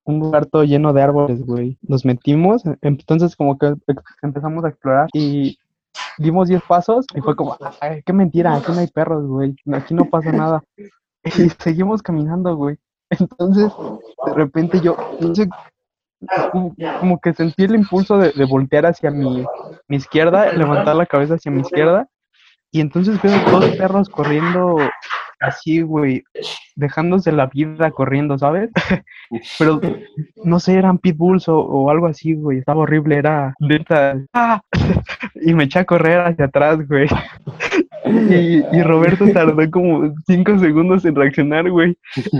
[0.03, 1.77] un lugar todo lleno de árboles, güey.
[1.81, 3.73] Nos metimos, entonces como que
[4.21, 5.57] empezamos a explorar y
[6.17, 9.55] dimos 10 pasos y fue como, "Ay, qué mentira, aquí no hay perros, güey.
[9.73, 10.63] Aquí no pasa nada.
[11.23, 12.77] Y seguimos caminando, güey.
[13.11, 13.71] Entonces,
[14.25, 15.47] de repente yo, no sé,
[16.51, 19.45] como, como que sentí el impulso de, de voltear hacia mi,
[19.87, 22.09] mi izquierda, levantar la cabeza hacia mi izquierda,
[22.71, 24.77] y entonces veo dos perros corriendo
[25.41, 26.23] así, güey,
[26.75, 28.69] dejándose la vida corriendo, ¿sabes?
[29.57, 29.81] Pero
[30.43, 34.61] no sé, eran pitbulls o, o algo así, güey, estaba horrible, era neta, ¡ah!
[35.35, 37.07] y me eché a correr hacia atrás, güey.
[38.05, 41.97] Y, y Roberto tardó como cinco segundos en reaccionar, güey.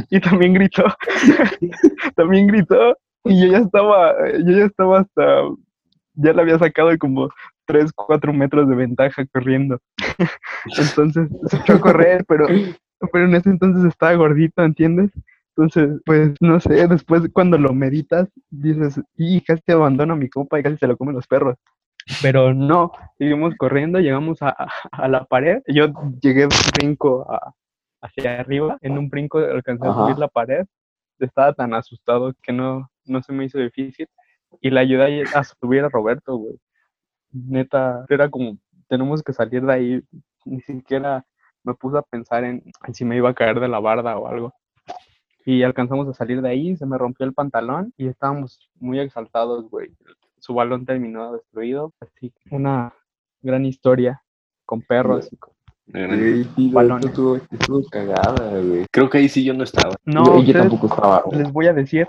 [0.09, 0.83] Y también gritó.
[2.15, 2.97] también gritó.
[3.23, 5.43] Y yo ya estaba, yo ya estaba hasta,
[6.23, 7.29] ya le había sacado como
[7.65, 9.79] tres, cuatro metros de ventaja corriendo.
[10.77, 12.47] Entonces se echó a correr, pero,
[13.11, 15.11] pero en ese entonces estaba gordito, ¿entiendes?
[15.55, 20.59] Entonces, pues, no sé, después cuando lo meditas, dices, y casi abandono a mi compa
[20.59, 21.57] y casi se lo comen los perros.
[22.21, 25.61] Pero no, seguimos corriendo, llegamos a, a- a la pared.
[25.67, 25.87] Yo
[26.21, 27.53] llegué brinco a-
[28.01, 30.01] hacia arriba, en un brinco alcancé a Ajá.
[30.01, 30.65] subir la pared.
[31.19, 34.07] Estaba tan asustado que no, no se me hizo difícil.
[34.59, 36.59] Y le ayudé a subir a Roberto, güey.
[37.31, 40.03] Neta, era como, tenemos que salir de ahí.
[40.45, 41.25] Ni siquiera
[41.63, 44.27] me puse a pensar en, en si me iba a caer de la barda o
[44.27, 44.53] algo.
[45.45, 49.69] Y alcanzamos a salir de ahí, se me rompió el pantalón y estábamos muy exaltados,
[49.69, 49.91] güey.
[50.39, 51.93] Su balón terminó destruido.
[51.99, 52.93] Así, una
[53.41, 54.21] gran historia
[54.65, 55.29] con perros.
[55.31, 55.53] y con-
[55.87, 56.41] Güey,
[57.05, 58.85] estuvo, estuvo cagada, güey.
[58.91, 59.95] creo que ahí sí yo no estaba.
[60.05, 61.21] No, yo, yo tampoco estaba.
[61.25, 61.39] güey.
[61.39, 62.07] les voy a decir,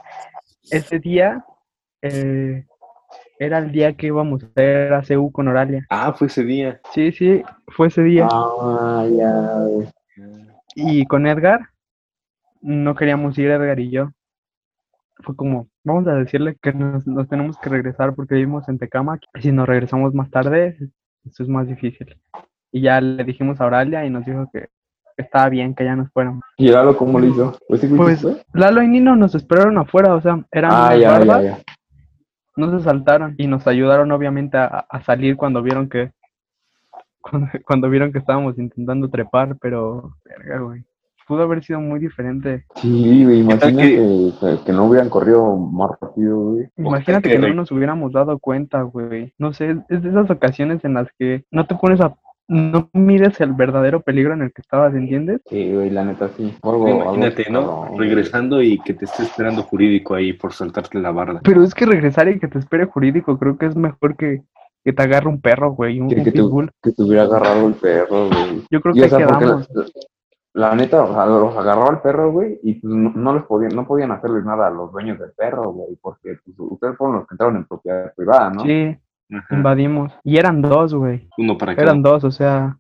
[0.70, 1.44] ese día
[2.02, 2.66] eh,
[3.38, 5.86] era el día que íbamos a hacer a CU con Oralia.
[5.90, 6.80] Ah, fue ese día.
[6.92, 8.28] Sí, sí, fue ese día.
[8.30, 9.66] Ah, ya.
[10.74, 11.60] Y con Edgar,
[12.60, 14.10] no queríamos ir Edgar y yo.
[15.24, 19.18] Fue como, vamos a decirle que nos, nos tenemos que regresar porque vivimos en Tecama.
[19.34, 20.76] Y si nos regresamos más tarde,
[21.24, 22.16] eso es más difícil.
[22.72, 24.68] Y ya le dijimos a Oralia y nos dijo que
[25.16, 26.42] estaba bien, que ya nos fuéramos.
[26.56, 27.58] ¿Y Lalo cómo lo hizo?
[27.68, 28.26] ¿Pues?
[28.54, 31.58] Lalo y Nino nos esperaron afuera, o sea, eran Ah, ya, ya.
[32.56, 36.12] No se saltaron y nos ayudaron obviamente a, a salir cuando vieron que
[37.22, 40.84] cuando, cuando vieron que estábamos intentando trepar, pero verga, güey.
[41.26, 42.66] Pudo haber sido muy diferente.
[42.74, 46.68] Sí, güey, ¿Qué tal imagina que, que, que no hubieran corrido más rápido, güey.
[46.76, 49.32] Imagínate que que no nos hubiéramos dado cuenta, güey.
[49.38, 52.16] No sé, es de esas ocasiones en las que no te pones a
[52.48, 55.40] no mires el verdadero peligro en el que estabas, ¿entiendes?
[55.46, 56.55] Sí, güey, la neta sí.
[56.62, 57.94] Algo- algo Imagínate, ¿no?
[57.96, 61.40] Regresando y que te esté esperando jurídico ahí por saltarte la barda.
[61.44, 64.42] Pero es que regresar y que te espere jurídico, creo que es mejor que,
[64.85, 66.70] que te agarre un perro, güey, un, Que, un que, te, pitbull.
[66.83, 68.62] que te hubiera agarrado el perro, güey.
[68.70, 69.68] Yo creo Y, que o sea, quedamos.
[69.72, 69.85] la,
[70.68, 73.74] la neta, o sea, los agarró al perro, güey, y pues no, no les podían,
[73.74, 77.26] no podían hacerles nada a los dueños del perro, güey, porque pues, ustedes fueron los
[77.26, 78.62] que entraron en propiedad privada, ¿no?
[78.64, 78.94] Sí,
[79.32, 79.56] Ajá.
[79.56, 80.12] invadimos.
[80.24, 81.28] Y eran dos, güey.
[81.38, 81.86] Uno para cada.
[81.88, 82.76] Eran dos, o sea,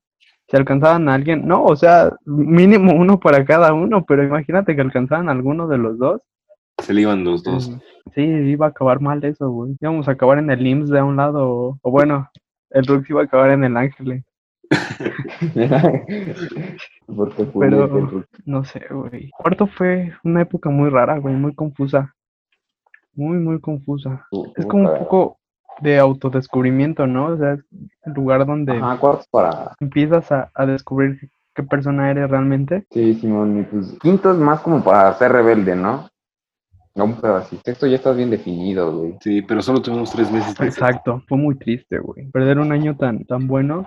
[0.48, 4.82] si alcanzaban a alguien, no, o sea, mínimo uno para cada uno, pero imagínate que
[4.82, 6.20] alcanzaban a alguno de los dos.
[6.78, 7.70] Se le iban los dos.
[8.14, 9.76] Sí, iba a acabar mal eso, güey.
[9.80, 12.28] Íbamos a acabar en el IMSS de un lado, o, o bueno,
[12.70, 14.24] el Rux iba a acabar en el Ángeles.
[17.06, 19.30] Porque Pero- No sé, güey.
[19.30, 22.14] Cuarto fue una época muy rara, güey, muy confusa.
[23.14, 24.26] Muy, muy confusa.
[24.30, 25.38] tú- Es como un poco
[25.80, 27.26] de autodescubrimiento, ¿no?
[27.28, 27.60] O sea, es
[28.04, 29.74] el lugar donde Ajá, cuartos para.
[29.80, 32.86] empiezas a, a descubrir qué persona eres realmente.
[32.90, 36.08] Sí, Simón, y pues quinto es más como para ser rebelde, ¿no?
[36.94, 37.58] No, un pedo así.
[37.64, 39.16] Sexto ya estás bien definido, güey.
[39.22, 40.54] Sí, pero solo tuvimos tres meses.
[40.56, 42.30] de- Exacto, fue muy triste, güey.
[42.30, 43.86] Perder un año tan, tan bueno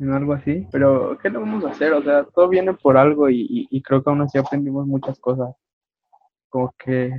[0.00, 0.66] en algo así.
[0.72, 1.92] Pero, ¿qué le vamos a hacer?
[1.92, 5.18] O sea, todo viene por algo y, y- y creo que aún así aprendimos muchas
[5.20, 5.54] cosas.
[6.48, 7.12] Como que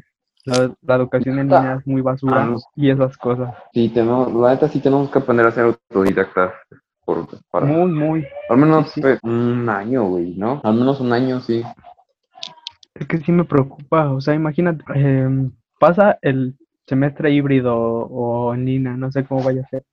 [0.46, 2.58] la, la educación en línea es muy basura Ah, no.
[2.76, 3.54] y esas cosas.
[3.74, 6.54] Sí, tenemos, la neta sí tenemos que aprender a ser autodidactas.
[7.04, 8.26] Por, para, Muy, muy.
[8.50, 9.08] al menos sí, sí.
[9.08, 10.60] eh, un año, güey, ¿no?
[10.64, 11.62] Al menos un año, sí.
[12.96, 14.12] Es que sí me preocupa.
[14.12, 16.56] O sea, imagínate, em, pasa el
[16.88, 19.84] semestre híbrido o en línea, no sé cómo vaya a ser.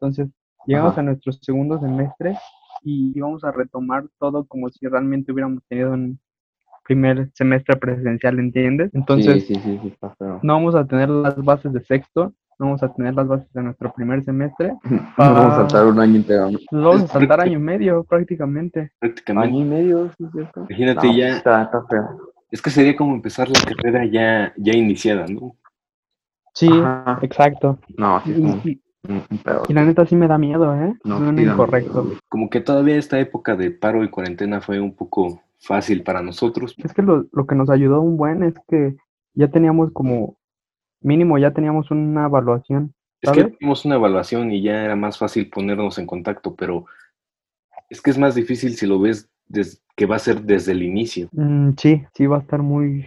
[0.00, 0.28] Entonces,
[0.66, 1.00] llegamos Ajá.
[1.02, 2.38] a nuestro segundo semestre
[2.82, 6.18] y vamos a retomar todo como si realmente hubiéramos tenido un
[6.82, 8.90] primer semestre presencial, ¿entiendes?
[8.94, 10.40] Entonces, sí, sí, sí, sí, está feo.
[10.42, 13.62] no vamos a tener las bases de sexto, no vamos a tener las bases de
[13.62, 16.50] nuestro primer semestre, Nos vamos a saltar un año entero.
[16.70, 18.92] vamos a Es saltar año y medio prácticamente.
[18.98, 19.48] Prácticamente.
[19.56, 20.66] Año y medio, sí, cierto.
[20.68, 21.36] Imagínate No, ya.
[21.36, 22.18] Está, está feo.
[22.50, 25.56] Es que sería como empezar la carrera ya, ya iniciada, ¿no?
[26.54, 27.18] Sí, Ajá.
[27.22, 27.78] exacto.
[27.96, 29.62] No, sí, es Y, un, y- un- un pedo.
[29.68, 30.94] y la neta sí me da miedo, ¿eh?
[31.04, 32.06] No, sí da incorrecto.
[32.28, 36.74] Como que todavía esta época de paro y cuarentena fue un poco fácil para nosotros.
[36.82, 38.96] Es que lo, lo que nos ayudó un buen es que
[39.34, 40.36] ya teníamos como,
[41.00, 43.58] mínimo ya teníamos una evaluación, Es que ¿sabes?
[43.58, 46.84] tuvimos una evaluación y ya era más fácil ponernos en contacto, pero
[47.88, 49.30] es que es más difícil si lo ves
[49.96, 51.28] que va a ser desde el inicio.
[51.32, 53.06] Mm, sí, sí va a estar muy,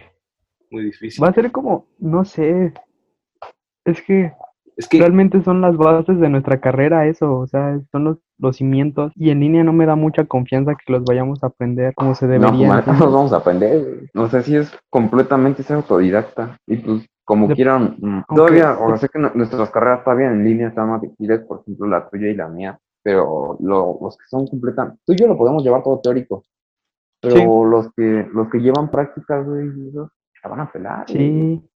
[0.70, 1.22] Muy difícil.
[1.22, 2.72] va a ser como, no sé,
[3.84, 4.32] es que
[4.76, 8.56] Es que realmente son las bases de nuestra carrera eso, o sea, son los, los
[8.56, 12.14] cimientos y en línea no me da mucha confianza que los vayamos a aprender como
[12.14, 12.66] se No, debería.
[12.68, 13.00] neta, ¿entiendes?
[13.04, 14.10] nos vamos a aprender.
[14.14, 16.58] No sé si es completamente ser autodidacta.
[16.66, 20.28] Y pues, como De- quieran, mm, todavía, o sea, sé que no- nuestras carreras todavía
[20.30, 24.16] en línea están más difíciles, por ejemplo, la tuya y la mía, pero lo- los
[24.16, 26.44] que son completamente, tú y yo lo podemos llevar todo teórico,
[27.20, 27.44] pero Sí.
[27.44, 31.06] los que los que llevan prácticas, güey, la van a pelar.
[31.08, 31.18] güey.
[31.18, 31.68] Sí,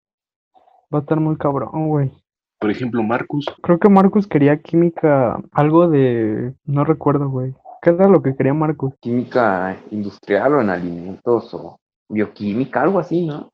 [0.93, 2.11] va a estar muy cabrón, güey.
[2.59, 7.53] Por ejemplo, Marcus, Creo que Marcus quería química, algo de, no recuerdo, güey.
[7.81, 8.93] ¿Qué era lo que quería Marcus?
[8.99, 13.49] Química industrial o en alimentos o bioquímica, algo así, ¿no?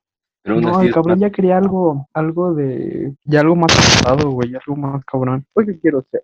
[0.45, 4.75] pero No, el cabrón ya quería algo, algo de, ya algo más pesado, güey, algo
[4.75, 5.43] más cabrón.
[5.53, 6.23] Pues qué quiero ser.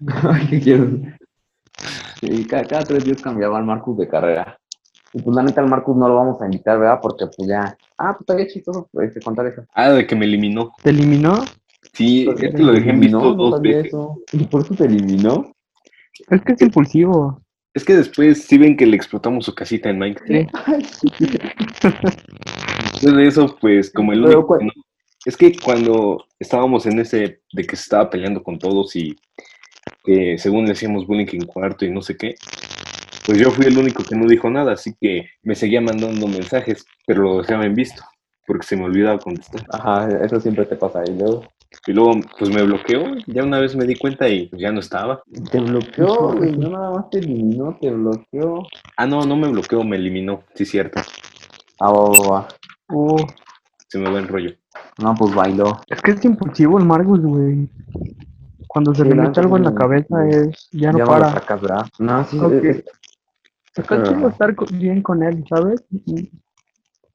[0.50, 0.90] ¿Qué quieres?
[2.20, 4.58] Sí, cada, cada tres días cambiaba al Marcus de carrera.
[5.12, 6.98] Y pues la neta al Marcus no lo vamos a invitar, ¿verdad?
[7.00, 7.76] Porque pues ya...
[7.96, 9.64] Ah, pues estaría chistoso pues, contar eso.
[9.72, 10.72] Ah, de que me eliminó.
[10.82, 11.44] ¿Te eliminó?
[11.94, 13.86] Sí, ¿Por qué es que lo dejé en visto dos veces.
[13.86, 14.18] eso.
[14.32, 15.52] ¿Y por eso te eliminó?
[16.30, 17.40] Es que es impulsivo.
[17.72, 20.86] Es que después sí ven que le explotamos su casita en Minecraft.
[21.00, 21.10] Sí.
[22.92, 24.70] Después de eso, pues como el único no-
[25.26, 29.16] Es que cuando estábamos en ese de que se estaba peleando con todos y
[30.04, 32.34] que según le hacíamos bullying en cuarto y no sé qué,
[33.26, 36.84] pues yo fui el único que no dijo nada, así que me seguía mandando mensajes,
[37.06, 38.02] pero lo dejaba en visto,
[38.46, 39.64] porque se me olvidaba contestar.
[39.70, 41.02] Ajá, eso siempre te pasa.
[41.06, 41.42] Y luego
[41.86, 44.80] Y luego, pues me bloqueó, ya una vez me di cuenta y pues, ya no
[44.80, 45.22] estaba.
[45.50, 46.56] te bloqueó, güey.
[46.56, 48.66] No nada más te eliminó, te bloqueó.
[48.96, 51.00] Ah, no, no me bloqueó, me eliminó, sí, cierto,
[51.80, 52.48] Ah, va, va, va.
[52.88, 53.16] Uh,
[53.88, 54.50] se me va el rollo.
[55.02, 55.80] No, pues bailó.
[55.88, 57.68] es que es impulsivo el Marcus, güey.
[58.68, 61.26] Cuando se le mete algo en la cabeza es, ya no ya para.
[61.28, 61.86] lo sacas, ¿verdad?
[61.98, 62.52] No, sí, Ok.
[62.54, 62.84] es- es-
[63.76, 65.84] Está pero- chido estar bien con él, ¿sabes?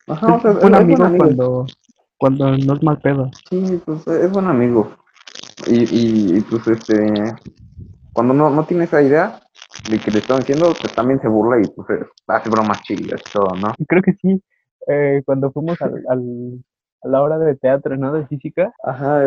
[0.08, 1.18] Ajá, o Es sea, buen es amigo buen amigo.
[1.26, 1.66] cuando,
[2.20, 3.32] cuando no es mal pedo.
[3.50, 4.92] Sí, pues es buen amigo.
[5.68, 7.14] Y, y, y, pues este,
[8.14, 9.40] cuando no, no tiene esa idea
[9.90, 13.22] de que le están diciendo, pues también se burla y pues eh, hace bromas chidas
[13.28, 13.74] y todo, ¿no?
[13.88, 14.42] Creo que sí.
[14.88, 16.64] eh, cuando fuimos al, al-
[17.04, 18.12] a la hora de teatro, ¿no?
[18.14, 18.74] De física.
[18.84, 19.22] Ajá,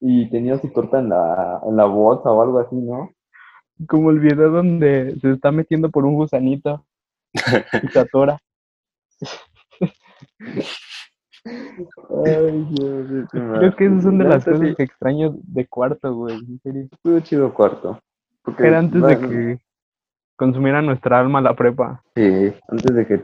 [0.00, 3.10] y tenía su torta en la, en la bolsa o algo así, ¿no?
[3.88, 6.86] Como el video donde se está metiendo por un gusanito
[7.82, 8.38] y se atora.
[12.24, 16.14] Ay, Dios, Creo que esas son de la las cosas sí, que extraño de cuarto,
[16.14, 16.40] güey.
[16.64, 18.00] Estuvo chido cuarto.
[18.42, 19.58] Porque, Era antes de que
[20.36, 22.02] consumiera nuestra alma la prepa.
[22.14, 23.22] Sí, antes de que,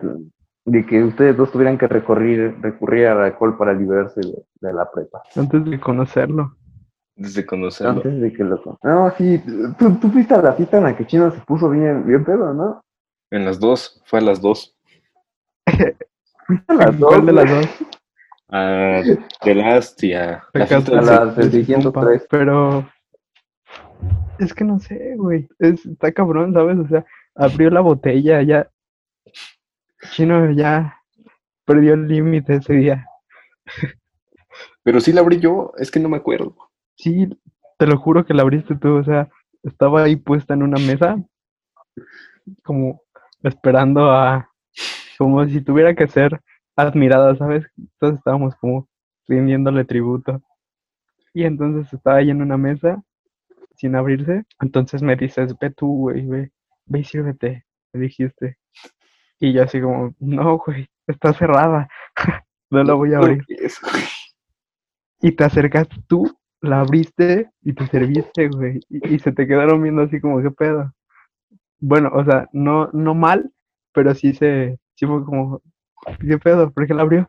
[0.64, 4.90] de que ustedes dos tuvieran que recurrir, recurrir al alcohol para liberarse de, de la
[4.90, 5.22] prepa.
[5.36, 6.56] Antes de conocerlo.
[7.14, 7.92] Desde conocerlo.
[7.92, 8.78] Antes de que lo...
[8.82, 9.42] No, sí,
[9.78, 12.54] tú, tú fuiste a la fiesta en la que Chino se puso bien, bien pedo,
[12.54, 12.80] ¿no?
[13.30, 14.76] En las dos, fue a las dos.
[16.46, 17.68] Fuiste a las dos, ¿Cuál de las dos?
[18.52, 19.02] A
[19.42, 22.26] The Last y a la a del las de del su compa, 603.
[22.28, 22.86] Pero
[24.38, 25.48] Es que no sé, güey.
[25.58, 26.78] Es, está cabrón, ¿sabes?
[26.78, 28.70] O sea, abrió la botella, ya.
[30.10, 30.98] Chino ya
[31.64, 33.06] perdió el límite ese día.
[34.82, 36.54] Pero sí la abrí yo, es que no me acuerdo.
[36.96, 37.28] Sí,
[37.78, 39.30] te lo juro que la abriste tú, o sea,
[39.62, 41.16] estaba ahí puesta en una mesa,
[42.64, 43.00] como
[43.42, 44.50] esperando a,
[45.16, 46.40] como si tuviera que ser
[46.76, 47.66] admirada, ¿sabes?
[47.76, 48.88] Entonces estábamos como
[49.28, 50.42] rindiéndole tributo.
[51.34, 53.02] Y entonces estaba ahí en una mesa,
[53.76, 54.44] sin abrirse.
[54.60, 56.52] Entonces me dices, ve tú, güey, ve,
[56.86, 58.58] ve y sírvete, me dijiste.
[59.38, 61.88] Y yo así como, no, güey, está cerrada,
[62.70, 63.44] no la voy a abrir.
[65.20, 68.80] Y te acercaste tú, la abriste y te serviste, güey.
[68.88, 70.92] Y, y se te quedaron viendo así como, ¿qué pedo?
[71.80, 73.52] Bueno, o sea, no, no mal,
[73.92, 75.60] pero sí se, sí fue como,
[76.20, 76.70] ¿qué pedo?
[76.70, 77.28] ¿Por qué la abrió?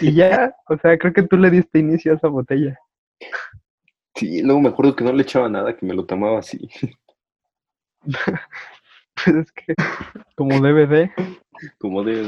[0.00, 2.78] Y ya, o sea, creo que tú le diste inicio a esa botella.
[4.14, 6.68] Sí, luego me acuerdo que no le echaba nada, que me lo tomaba así.
[9.22, 9.74] Pues es que,
[10.34, 11.10] como DVD,
[11.78, 12.22] Como de.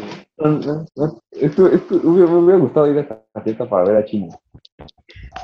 [1.31, 4.29] Esto, esto, hubiera- me hubiera gustado ir a esta fiesta para ver a Chino.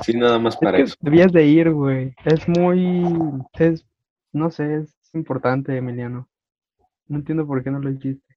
[0.03, 0.95] Sí, nada más es para que eso.
[1.01, 2.13] debías de ir, güey.
[2.25, 3.15] Es muy,
[3.57, 3.83] es,
[4.31, 6.27] no sé, es importante, Emiliano.
[7.07, 8.28] No entiendo por qué no lo hiciste.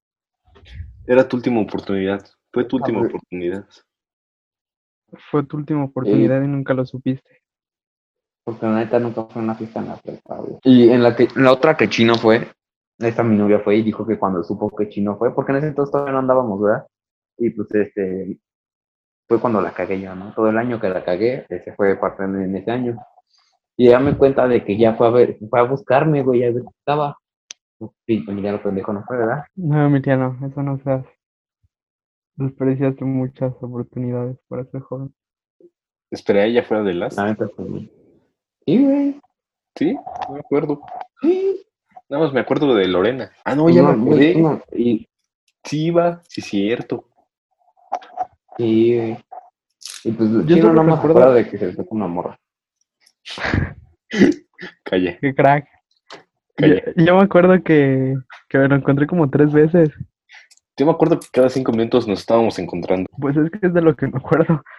[1.07, 2.25] Era tu última oportunidad.
[2.53, 3.11] Fue tu última ver.
[3.11, 3.67] oportunidad.
[5.31, 7.43] Fue tu última oportunidad y nunca lo supiste.
[8.45, 10.59] Porque la neta nunca fue una fiesta en la prepa, güey.
[10.65, 12.49] Y en la, que, en la otra que Chino fue,
[12.99, 15.69] esta mi novia fue y dijo que cuando supo que Chino fue, porque en ese
[15.69, 16.87] entonces todavía no andábamos, ¿verdad?
[17.39, 18.39] Y pues este,
[19.29, 20.33] fue cuando la cagué yo, ¿no?
[20.35, 22.97] Todo el año que la cagué, ese fue parte de en ese año.
[23.77, 26.51] Y ella me cuenta de que ya fue a ver, fue a buscarme, güey, a
[26.53, 27.17] ver si estaba.
[28.07, 29.45] Sí, lo pendejo no fue, ¿verdad?
[29.57, 31.09] No, Emiliano, eso no se hace.
[32.37, 35.15] Desperdiciaste muchas oportunidades para ser joven.
[36.11, 37.15] Esperé a ella fuera de las.
[37.15, 37.91] Fue, güey.
[38.67, 39.21] Sí, güey.
[39.77, 40.81] Sí, no me acuerdo.
[41.21, 41.63] Sí.
[42.09, 43.33] Nada más me acuerdo de Lorena.
[43.45, 44.33] Ah, no, ya me No, acordé.
[44.35, 45.09] güey, no, Y,
[45.65, 47.09] Sí, iba, sí, cierto.
[48.59, 49.19] sí, güey.
[50.05, 52.39] Y pues Yo no me acuerdo de que se fue con una morra.
[54.85, 55.69] Calla, Qué crack.
[56.59, 58.17] Yo, yo me acuerdo que,
[58.49, 59.91] que me lo encontré como tres veces.
[60.77, 63.09] Yo me acuerdo que cada cinco minutos nos estábamos encontrando.
[63.19, 64.63] Pues es que es de lo que me acuerdo.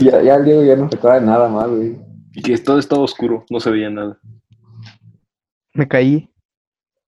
[0.00, 1.98] Ya, ya el Diego ya no se acuerda de nada más, güey.
[2.34, 4.16] Y que todo estaba oscuro, no se veía nada.
[5.74, 6.32] Me caí,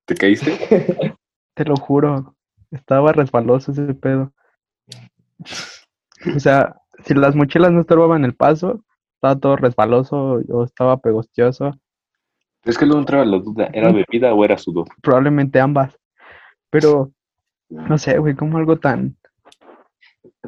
[0.07, 0.59] ¿Te caíste?
[1.55, 2.35] te lo juro.
[2.71, 4.33] Estaba resbaloso ese pedo.
[6.35, 11.73] O sea, si las mochilas no estorbaban el paso, estaba todo resbaloso o estaba pegostioso.
[12.65, 14.87] Es que luego entraba la duda, ¿era bebida o era sudor?
[15.03, 15.99] Probablemente ambas.
[16.71, 17.13] Pero,
[17.69, 19.17] no sé, güey, como algo tan,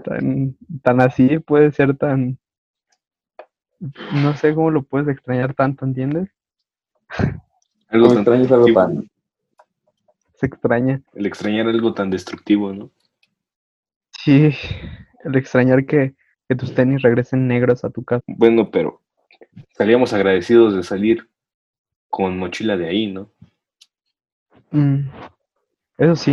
[0.02, 2.38] tan, tan así puede ser tan,
[4.14, 6.31] no sé cómo lo puedes extrañar tanto, ¿entiendes?
[7.88, 8.81] Algo No tan extraño algo destructivo.
[8.81, 9.11] tan.
[10.35, 11.02] Se extraña.
[11.14, 12.90] El extrañar algo tan destructivo, ¿no?
[14.24, 14.52] Sí,
[15.24, 16.14] el extrañar que,
[16.48, 18.22] que tus tenis regresen negros a tu casa.
[18.26, 19.00] Bueno, pero
[19.76, 21.29] salíamos agradecidos de salir
[22.16, 23.31] con mochila de ahí, ¿no?
[24.70, 25.00] Mm,
[25.98, 26.33] Eso sí,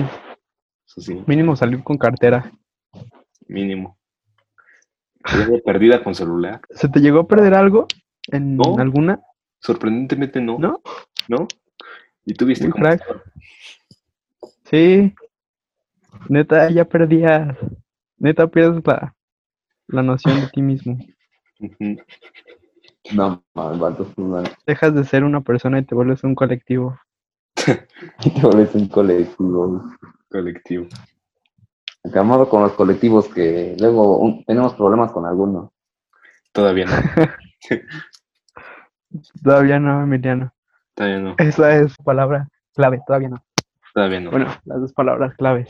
[0.87, 2.49] Eso sí, mínimo salir con cartera.
[3.49, 3.97] mínimo.
[5.65, 6.61] Perdida con celular.
[6.69, 7.87] ¿Se te llegó a perder algo
[8.31, 8.77] en No.
[8.79, 9.19] alguna?
[9.59, 10.57] Sorprendentemente no.
[10.57, 10.81] ¿No?
[11.27, 11.47] ¿No?
[12.25, 13.01] ¿Y tú viste Muy cómo crack.
[13.01, 13.23] estaba?
[14.63, 15.13] Sí.
[16.29, 17.57] Neta, ya perdías.
[18.19, 19.13] Neta, pierdes la,
[19.87, 20.97] la noción de ti mismo.
[21.59, 21.97] Ujú.
[23.11, 24.49] No, mames, vato, pues.
[24.65, 26.97] Dejas de ser una persona y te vuelves un colectivo.
[28.23, 29.83] Y te vuelves un colectivo.
[30.29, 30.87] Colectivo.
[32.05, 35.69] Acabamos con los colectivos que luego un- tenemos problemas con algunos.
[36.51, 36.91] Todavía no.
[39.43, 40.53] Todavía no, Emiliano.
[40.95, 41.35] Todavía no.
[41.37, 43.43] Esa es palabra clave, todavía no.
[43.93, 44.31] Todavía no.
[44.31, 45.69] Bueno, las dos palabras claves.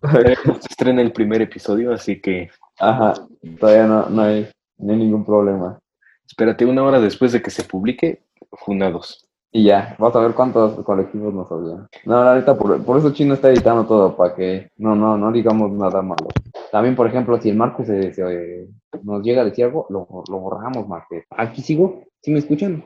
[0.00, 3.14] Todavía no se estrena el primer episodio, así que Ajá,
[3.58, 5.78] todavía no, no, hay, no hay ningún problema.
[6.26, 8.22] Espérate una hora después de que se publique,
[8.52, 9.22] Funados.
[9.52, 11.88] Y ya, vamos a ver cuántos colectivos nos odian.
[12.04, 15.32] No, la neta, por, por eso Chino está editando todo, para que no, no, no
[15.32, 16.26] digamos nada malo.
[16.70, 18.68] También, por ejemplo, si el Marco se, se-
[19.02, 21.16] nos llega a decir algo, lo, lo borramos, Marco.
[21.30, 22.84] Aquí sigo, ¿sí me escuchan?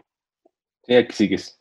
[0.84, 1.60] Sí, aquí sigues.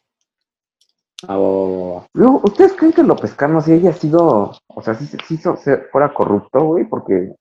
[1.27, 2.05] Ah.
[2.13, 4.95] Luego, ¿ustedes creen que López Cano sí haya sido, o sea,
[5.29, 6.85] hizo- se- fuera corrupto, güey?
[6.85, 7.33] Porque,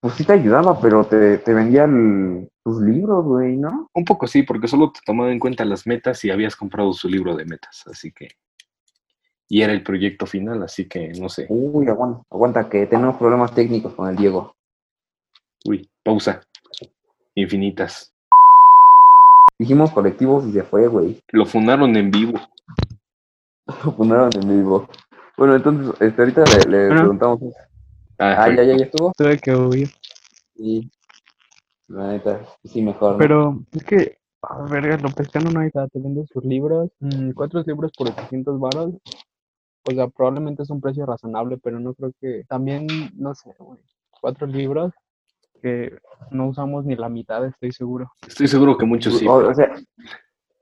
[0.00, 3.88] pues sí te ayudaba, pero te, te vendía el- tus libros, güey, ¿no?
[3.94, 7.08] Un poco sí, porque solo te tomaba en cuenta las metas y habías comprado su
[7.08, 8.28] libro de metas, así que...
[9.50, 11.46] Y era el proyecto final, así que no sé.
[11.48, 14.54] Uy, aguanta, aguanta, que tenemos problemas técnicos con el Diego.
[15.64, 16.42] Uy, pausa.
[17.34, 18.12] Infinitas.
[19.58, 21.22] dijimos colectivos y se fue, güey.
[21.32, 22.38] Lo fundaron en vivo.
[23.84, 24.86] Lo fundaron en vivo.
[25.38, 27.00] Bueno, entonces, este, ahorita le, le Bueno.
[27.00, 27.40] preguntamos.
[28.18, 29.12] Ah, Ah, ya, ya, ya estuvo.
[29.16, 29.88] Tuve que huir.
[30.56, 30.90] Sí.
[31.88, 33.12] La neta, sí, mejor.
[33.12, 33.18] ¿no?
[33.18, 37.30] Pero es que, a verga, lo pescano no hay nada, te vende sus libros, mm,
[37.32, 38.94] cuatro libros por 800 varos.
[39.88, 43.80] O sea, probablemente es un precio razonable, pero no creo que, también, no sé, güey,
[44.20, 44.92] cuatro libros
[45.62, 45.98] que
[46.30, 48.12] no usamos ni la mitad, estoy seguro.
[48.26, 49.26] Estoy seguro que muchos sí.
[49.26, 49.72] O, o sea,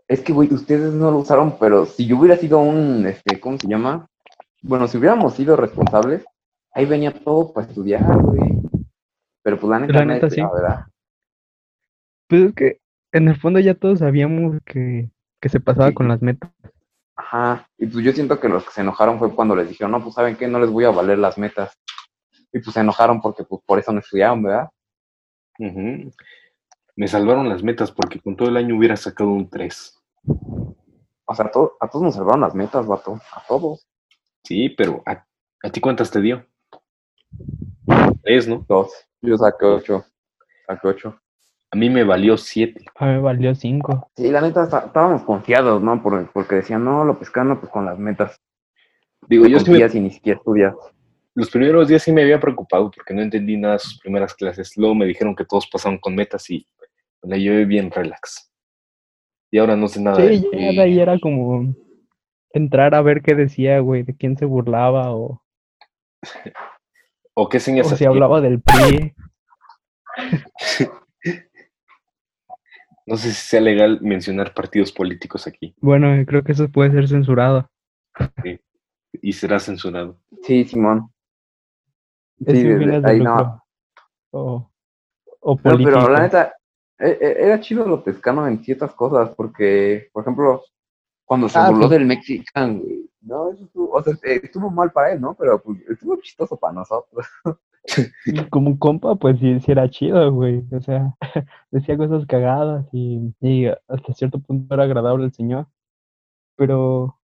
[0.08, 3.58] es que, güey, ustedes no lo usaron, pero si yo hubiera sido un, este, ¿cómo
[3.58, 4.08] se llama?
[4.62, 6.24] Bueno, si hubiéramos sido responsables,
[6.72, 8.62] ahí venía todo para estudiar, güey.
[9.42, 10.40] Pero pues la neta, La neta, sí.
[10.40, 10.86] ¿verdad?
[12.28, 12.80] Pues es que
[13.12, 15.10] en el fondo ya todos sabíamos que,
[15.40, 15.94] que se pasaba Sí.
[15.94, 16.50] con las metas.
[17.16, 17.68] Ajá.
[17.78, 20.14] Y pues yo siento que los que se enojaron fue cuando les dijeron, no, pues
[20.14, 21.72] saben qué, no les voy a valer las metas.
[22.52, 24.68] Y pues se enojaron porque pues por eso no estudiaron, ¿verdad?
[25.58, 26.10] Ujú.
[26.96, 29.98] Me salvaron las metas porque con todo el año hubiera sacado un 3.
[31.28, 33.20] O sea, a, to- a todos nos salvaron las metas, vato.
[33.32, 33.86] A todos.
[34.44, 35.26] Sí, pero ¿a,
[35.62, 36.46] a ti cuántas te dio?
[38.22, 38.64] Tres, ¿no?
[38.68, 38.92] Dos.
[39.22, 40.04] Yo saqué ocho.
[40.66, 41.20] Saqué ocho.
[41.70, 42.84] A mí me valió 7.
[42.96, 44.10] A mí me valió cinco.
[44.16, 46.00] Sí, la neta, está- estábamos confiados, ¿no?
[46.02, 48.40] Por- porque decían, no, lo pescano, pues con las metas.
[49.28, 50.74] Digo, Te yo sí me- y ni siquiera estudias.
[51.34, 54.74] los primeros días sí me había preocupado porque no entendí nada de sus primeras clases.
[54.76, 56.66] Luego me dijeron que todos pasaban con metas y
[57.22, 58.50] la llevé bien relax.
[59.50, 61.74] Y ahora no sé nada de Sí, ya de ahí era como
[62.52, 65.42] entrar a ver qué decía, güey, de quién se burlaba o,
[67.34, 69.14] o qué señas o si hablaba del PRI.
[73.06, 77.08] No sé si sea legal mencionar partidos políticos aquí Bueno, creo que eso puede ser
[77.08, 77.68] censurado.
[79.12, 80.18] y será censurado.
[80.42, 81.10] Sí, Simón.
[82.46, 82.66] Sí,
[83.04, 83.62] ahí no.
[84.30, 84.70] O,
[85.40, 86.52] o No, pero la neta,
[86.98, 90.62] e- e- era chido lo pescano en ciertas cosas, porque, por ejemplo,
[91.24, 94.70] cuando se Ah, burló pues- del Mexican, güey, no, eso estuvo, o sea, eh, estuvo
[94.70, 95.34] mal para él, ¿no?
[95.34, 97.26] Pero pues, estuvo chistoso para nosotros.
[98.50, 100.64] Como un compa, pues sí, sí era chido, güey.
[100.72, 101.14] O sea,
[101.70, 105.66] decía cosas cagadas y, y hasta cierto punto era agradable el señor.
[106.56, 107.18] Pero,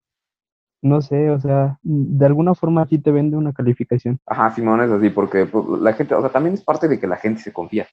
[0.83, 4.19] no sé, o sea, de alguna forma sí te vende una calificación.
[4.27, 7.07] Ajá, Simón es así, porque pues, la gente, o sea, también es parte de que
[7.07, 7.87] la gente se confía.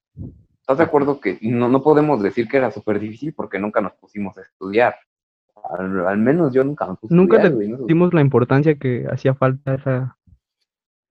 [0.62, 3.94] ¿Estás de acuerdo que no, no podemos decir que era súper difícil porque nunca nos
[3.94, 4.96] pusimos a estudiar?
[5.70, 9.06] Al, al menos yo nunca me puse a Nunca estudiar, le dimos la importancia que
[9.12, 10.15] hacía falta esa,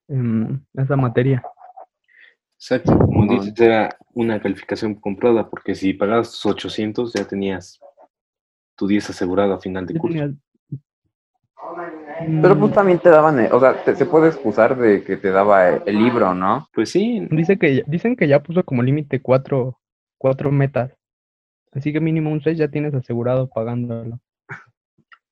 [0.08, 1.42] em, esa materia.
[2.56, 3.32] Exacto, como No.
[3.32, 7.80] dices, era una calificación comprada porque si pagabas tus 800 ya tenías
[8.76, 10.18] tu 10 asegurado a final de curso.
[10.18, 10.34] tenía-
[12.42, 15.30] Pero pues también te daban, eh, o sea, te- se puede excusar de que te
[15.30, 16.68] daba el, el libro, ¿no?
[16.72, 19.78] Pues sí, Dice que, dicen que ya puso como límite cuatro,
[20.18, 20.92] cuatro metas.
[21.72, 24.20] Así que mínimo un 6 ya tienes asegurado pagándolo.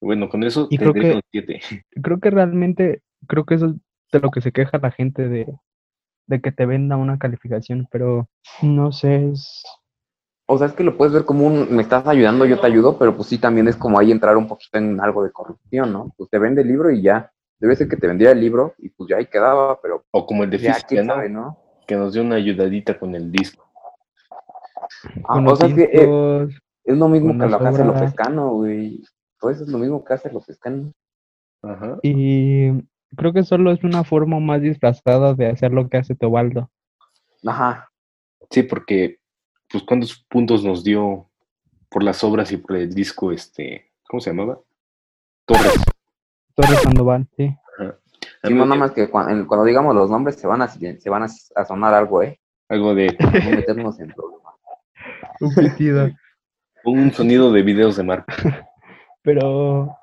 [0.00, 1.60] bueno, con eso Y creo que- un 7.
[2.02, 3.72] Creo que realmente, creo que eso es
[4.12, 5.46] de lo que se queja la gente de,
[6.26, 8.28] de que te venda una calificación, pero
[8.62, 9.62] no sé, es...
[10.46, 12.98] O sea, es que lo puedes ver como un, me estás ayudando, yo te ayudo,
[12.98, 16.12] pero pues sí también es como ahí entrar un poquito en algo de corrupción, ¿no?
[16.16, 17.32] Pues te vende el libro y ya.
[17.58, 20.42] Debe ser que te vendiera el libro y pues ya ahí quedaba, pero O como
[20.42, 21.14] el de ya física, ¿no?
[21.14, 21.58] sabe, ¿no?
[21.86, 23.64] Que nos dio una ayudadita con el disco.
[25.24, 26.48] Ah, con o sea, es que eh,
[26.84, 27.84] es lo mismo que lo que hace
[28.34, 29.02] güey.
[29.38, 30.92] Todo eso es lo mismo que hace lo pescano.
[31.62, 31.98] Ajá.
[32.02, 32.72] y
[33.16, 36.70] creo que solo es una forma más disfrazada de hacer lo que hace Teobaldo.
[37.46, 37.90] Ajá.
[38.50, 39.18] Sí, porque,
[39.70, 41.28] pues, ¿cuántos puntos nos dio
[41.88, 44.58] por las obras y por el disco, este, ¿cómo se llamaba?
[45.44, 45.84] Torres.
[46.54, 47.56] Torres Sandoval, sí.
[47.78, 47.96] A
[48.44, 51.22] Sí, no, nada más que cuando, cuando digamos los nombres se van a, se van
[51.22, 52.40] a, a sonar algo, ¿eh?
[52.68, 54.54] Algo de No meternos en problemas.
[55.40, 56.10] Un pitido.
[56.84, 58.26] un sonido de videos de Marco.
[59.22, 59.96] Pero,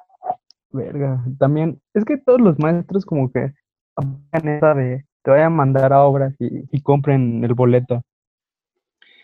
[0.72, 3.54] verga, también, es que todos los maestros como que
[3.96, 8.02] aplican esa de te voy a mandar a obras y, y compren el boleto.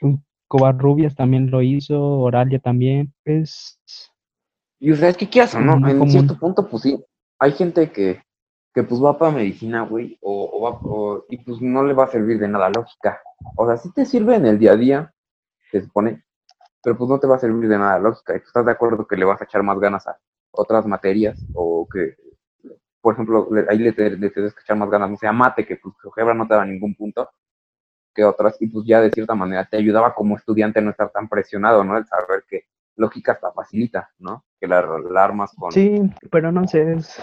[0.02, 3.14] Un Covarrubias también lo hizo, Oralia también.
[3.24, 3.80] Es,
[4.80, 6.12] Y o sea, es que quieras o no, en común.
[6.12, 7.04] cierto punto, pues sí,
[7.39, 8.22] hay gente que,
[8.74, 12.06] que pues va para medicina, güey, o, o va, o- y pues no le va
[12.06, 13.20] a servir de nada lógica.
[13.56, 15.14] O sea, sí te sirve en el día a día,
[15.72, 16.24] se supone,
[16.84, 18.36] pero pues no te va a servir de nada lógica.
[18.36, 20.18] Y tú estás de acuerdo que le vas a echar más ganas a
[20.56, 22.16] otras materias, o que,
[23.01, 25.66] por ejemplo, ahí le, te- le tienes que echar más ganas, no sé, a mate,
[25.66, 27.30] que pues álgebra no te da ningún punto,
[28.14, 31.10] que otras, y pues ya de cierta manera te ayudaba como estudiante a no estar
[31.12, 31.97] tan presionado, ¿no?
[31.97, 32.64] El saber que
[32.95, 34.45] lógica hasta facilita, ¿no?
[34.60, 34.82] Que la,
[35.12, 35.72] la armas con...
[35.72, 36.01] sí,
[36.32, 37.22] pero no sé, es...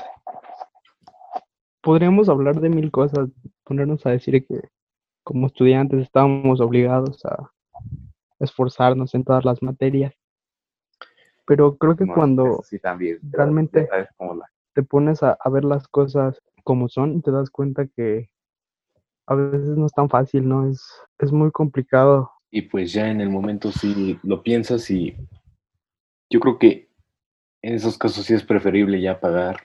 [1.81, 3.29] Podríamos hablar de mil cosas,
[3.65, 4.61] ponernos a decir que
[5.25, 7.51] como estudiantes estábamos obligados a
[8.39, 10.15] esforzarnos en todas las materias.
[11.47, 13.19] Pero creo que No, cuando sí también.
[13.31, 17.31] realmente- ya sabes cómo la- te pones a, a ver las cosas como son, te
[17.31, 18.31] das cuenta que
[19.27, 20.69] a veces no es tan fácil, ¿no?
[20.69, 20.83] Es,
[21.19, 22.31] es muy complicado.
[22.51, 25.17] Y pues ya en el momento sí lo piensas y
[26.31, 26.89] yo creo que
[27.63, 29.57] en esos casos sí es preferible ya pagar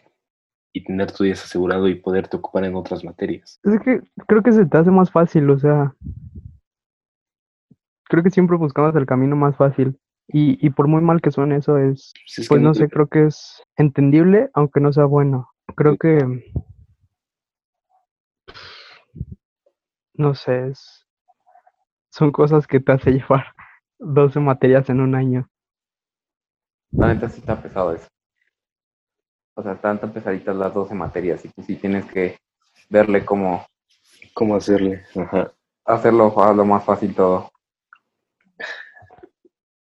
[0.74, 3.60] y tener tu días asegurado y poderte ocupar en otras materias.
[3.64, 5.96] Es que creo que se te hace más fácil, o sea,
[8.06, 10.00] creo que siempre buscamos el camino más fácil.
[10.30, 12.90] Y, y por muy mal que suene eso es, Si es que pues no sé,
[12.90, 15.50] creo que es entendible, aunque no sea bueno.
[15.76, 16.44] Creo que,
[20.16, 21.06] no sé, es-
[22.12, 23.54] son cosas que te hace llevar
[24.00, 25.50] 12 materias en un año.
[26.92, 28.08] La neta sí está pesado eso.
[29.56, 32.38] O sea, están tan pesaditas las 12 materias y tú sí tienes que
[32.90, 33.66] verle cómo
[34.34, 35.04] ¿Cómo hacerle?
[35.16, 35.52] Ajá.
[35.86, 37.50] hacerlo a lo más fácil todo.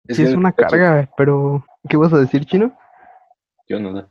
[0.07, 2.75] Es Sí, es una carga, pero ¿qué vas a decir, Chino?
[3.67, 4.07] Yo no.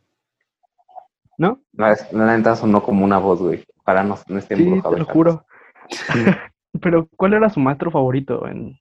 [1.38, 1.60] ¿No?
[1.72, 3.64] La, la neta sonó como una voz, güey.
[3.84, 5.44] Para no, no esté Sí, te lo juro.
[6.80, 8.78] Pero, ¿cuál era su maestro favorito en,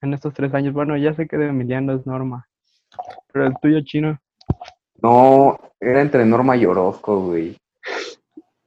[0.00, 0.72] en estos tres años?
[0.72, 2.48] Bueno, ya sé que de Emiliano es Norma,
[3.30, 4.18] pero el tuyo, Chino.
[5.02, 7.56] No, era entre Norma y Orozco, güey.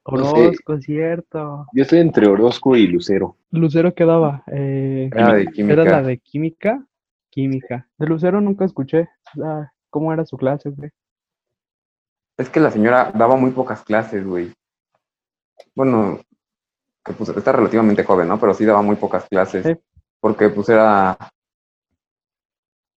[0.05, 0.39] No sé.
[0.39, 1.65] Orozco, cierto.
[1.73, 3.37] Yo estoy entre Orozco y Lucero.
[3.51, 4.43] Lucero quedaba.
[4.51, 5.81] Eh, Era de química.
[5.81, 6.85] ¿Era la de química?
[7.33, 7.89] Química.
[7.97, 9.09] De Lucero nunca escuché.
[9.43, 10.91] Ah, ¿Cómo era su clase, güey?
[12.37, 14.53] Es que la señora daba muy pocas clases, güey.
[15.73, 16.19] Bueno,
[17.03, 18.39] que pues está relativamente joven, ¿no?
[18.39, 19.65] Pero sí daba muy pocas clases.
[19.65, 19.75] Sí.
[20.19, 21.17] Porque pues era.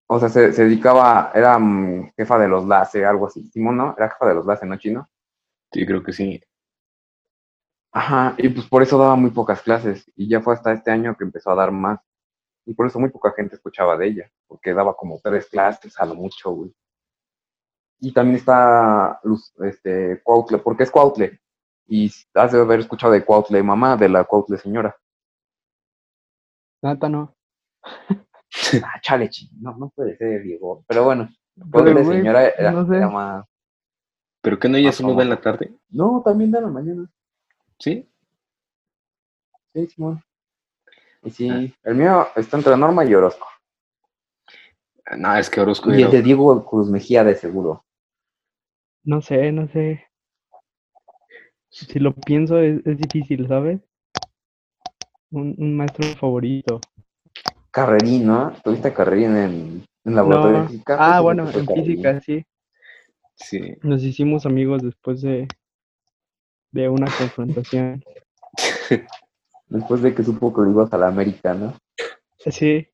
[0.06, 3.46] O sea, se, se dedicaba, era mm, jefa de los LACE, algo así.
[3.48, 3.94] Simón, ¿no?
[3.96, 5.08] Era jefa de los LACE, ¿no, chino?
[5.72, 6.42] Sí, creo que sí.
[7.90, 10.04] Ajá, y pues por eso daba muy pocas clases.
[10.14, 12.00] Y ya fue hasta este año que empezó a dar más.
[12.66, 14.30] Y por eso muy poca gente escuchaba de ella.
[14.46, 16.74] Porque daba como tres clases a lo mucho, güey.
[18.00, 21.40] Y también está Luz- este, Cuautle, porque es Cuautle.
[21.86, 24.94] Y has de haber escuchado de Cuautle, mamá de la Cuautle señora.
[26.82, 27.34] Nata no.
[28.82, 29.28] Ah, chale,
[29.60, 30.82] no, no puede ser, Diego.
[30.88, 31.28] Pero bueno,
[31.70, 32.96] Cuautle señora era, no sé.
[32.96, 33.44] era más.
[34.40, 35.74] ¿Pero que no ella solo da en la tarde?
[35.90, 37.10] No, también de la mañana.
[37.78, 38.08] ¿Sí?
[39.74, 40.22] Sí, Simón.
[41.26, 43.46] Y sí, el mío está entre Norma y Orozco.
[45.04, 46.06] Ah, No, es que Orozco Y era...
[46.06, 47.84] el de Diego Cruz Mejía, de seguro.
[49.04, 50.04] No sé, no sé.
[51.68, 53.80] Si lo pienso, es, es difícil, ¿sabes?
[55.30, 56.80] Un, un maestro favorito.
[57.70, 58.52] Carrerín, ¿no?
[58.64, 60.62] ¿Tuviste Carrerín en, en laboratorio No.
[60.62, 60.96] de física?
[60.98, 61.84] Ah, bueno, en Carrerín.
[61.84, 62.44] física, sí.
[63.34, 63.76] Sí.
[63.82, 65.46] Nos hicimos amigos después de,
[66.70, 68.02] de una confrontación.
[69.68, 71.74] Después de que supo que lo ibas a la América, ¿no?
[72.38, 72.86] Sí.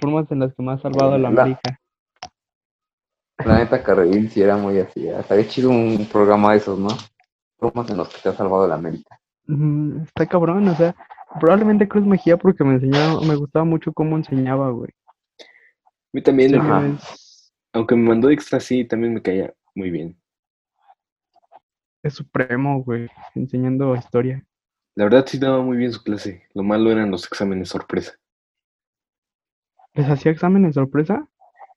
[0.00, 1.78] Formas en las que me ha salvado la La- América.
[3.44, 3.82] La neta,
[4.30, 5.06] sí era muy así.
[5.06, 5.16] ¿eh?
[5.20, 6.88] Estaría chido un programa de esos, ¿no?
[7.58, 9.20] Formas en los que te ha salvado la América.
[9.46, 10.94] Mm, Está cabrón, o sea,
[11.38, 14.90] probablemente Cruz Mejía porque me enseñaba, me gustaba mucho cómo enseñaba, güey.
[15.40, 15.44] A
[16.12, 16.86] mí también, Sí, Ajá.
[16.86, 20.18] es, aunque me mandó extra, sí, también me caía muy bien.
[22.02, 24.42] es supremo, güey, enseñando historia.
[24.96, 26.42] La verdad sí daba muy bien su clase.
[26.54, 28.18] Lo malo eran los exámenes sorpresa.
[29.92, 31.28] ¿Les hacía exámenes sorpresa?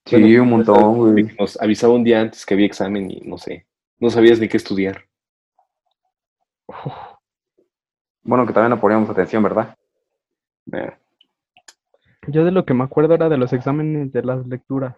[0.05, 1.35] Sí, Bueno, un montón, güey.
[1.37, 3.67] Nos avisaba un día antes que había examen y no sé,
[3.99, 5.05] no sabías ni qué estudiar.
[8.23, 9.77] Bueno, que también no poníamos atención, ¿verdad?
[12.27, 14.95] Yo de lo que me acuerdo era de los exámenes de las lecturas.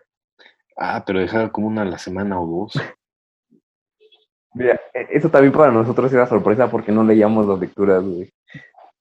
[0.78, 2.74] Ah, pero dejaba como una a la semana o dos.
[4.54, 8.32] Mira, e- eso también para nosotros era sorpresa porque no leíamos las lecturas, güey.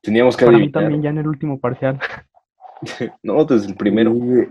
[0.02, 0.82] Teníamos que Para mí adivinar.
[0.82, 2.00] también ya en el último parcial.
[3.22, 4.10] No, desde el primero.
[4.12, 4.48] Güey.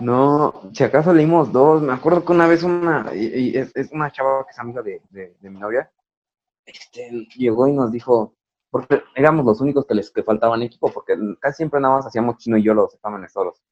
[0.00, 3.90] No, si acaso leímos dos, me acuerdo que una vez una, y, y es, es
[3.92, 5.90] una chava que es amiga de, de- de mi novia,
[6.66, 8.34] este, llegó y nos dijo,
[8.70, 12.36] porque éramos los únicos que les que faltaban equipo, porque casi siempre nada más hacíamos
[12.38, 13.62] chino y yo los exámenes solos.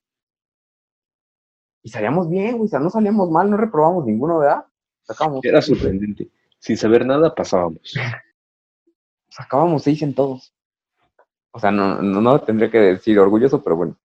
[1.82, 4.64] Y salíamos bien, güey, o sea, no salíamos mal, no reprobamos ninguno, ¿verdad?
[5.10, 6.28] Sacábamos, Era sorprendente.
[6.60, 7.94] Sin saber nada pasábamos.
[9.28, 10.54] sacábamos seis en todos.
[11.52, 13.96] O sea, no, no, no tendría que decir orgulloso, pero bueno,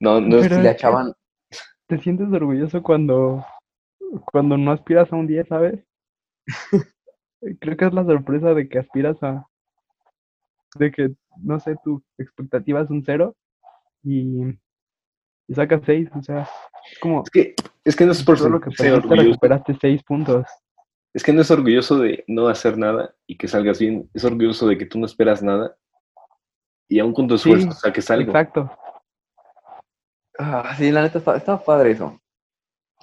[0.00, 1.12] No, no es Pero si le echaban,
[1.86, 3.44] ¿Te sientes orgulloso cuando,
[4.32, 5.84] cuando no aspiras a un 10, sabes?
[7.60, 9.46] Creo que es la sorpresa de que aspiras a...
[10.76, 13.36] De que, no sé, tu expectativa es un cero
[14.02, 14.58] y,
[15.46, 16.48] y sacas 6, o sea,
[16.90, 17.22] es como...
[17.22, 19.28] Es que, es que no es por todo lo que ser perdiste orgulloso.
[19.28, 20.46] recuperaste 6 puntos.
[21.12, 24.10] Es que no es orgulloso de no hacer nada y que salgas bien.
[24.14, 25.76] Es orgulloso de que tú no esperas nada
[26.88, 28.30] y aún con tu Sí, esfuerzo saques algo.
[28.30, 28.70] Exacto.
[30.38, 32.20] ah, sí, la neta, está, está padre eso.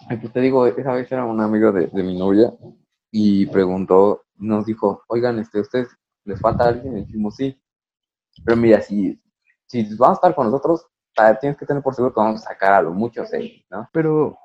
[0.08, 2.52] Pues te digo, esa vez era un amigo de, de mi novia
[3.12, 5.90] y preguntó, nos dijo, oigan, este, ¿ustedes
[6.26, 6.98] les falta alguien?
[6.98, 7.62] Y dijimos, sí.
[8.44, 9.22] Pero mira, si,
[9.68, 10.88] si van a estar con nosotros,
[11.40, 13.90] tienes que tener por seguro que vamos a sacar a lo mucho seis, ¿no?
[13.92, 14.38] Pero,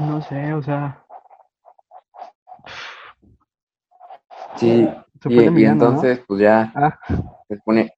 [0.00, 1.02] no sé, o sea,
[4.56, 4.88] Sí,
[5.20, 6.98] se y, entonces, pues ya Ah,
[7.48, 7.92] se pone,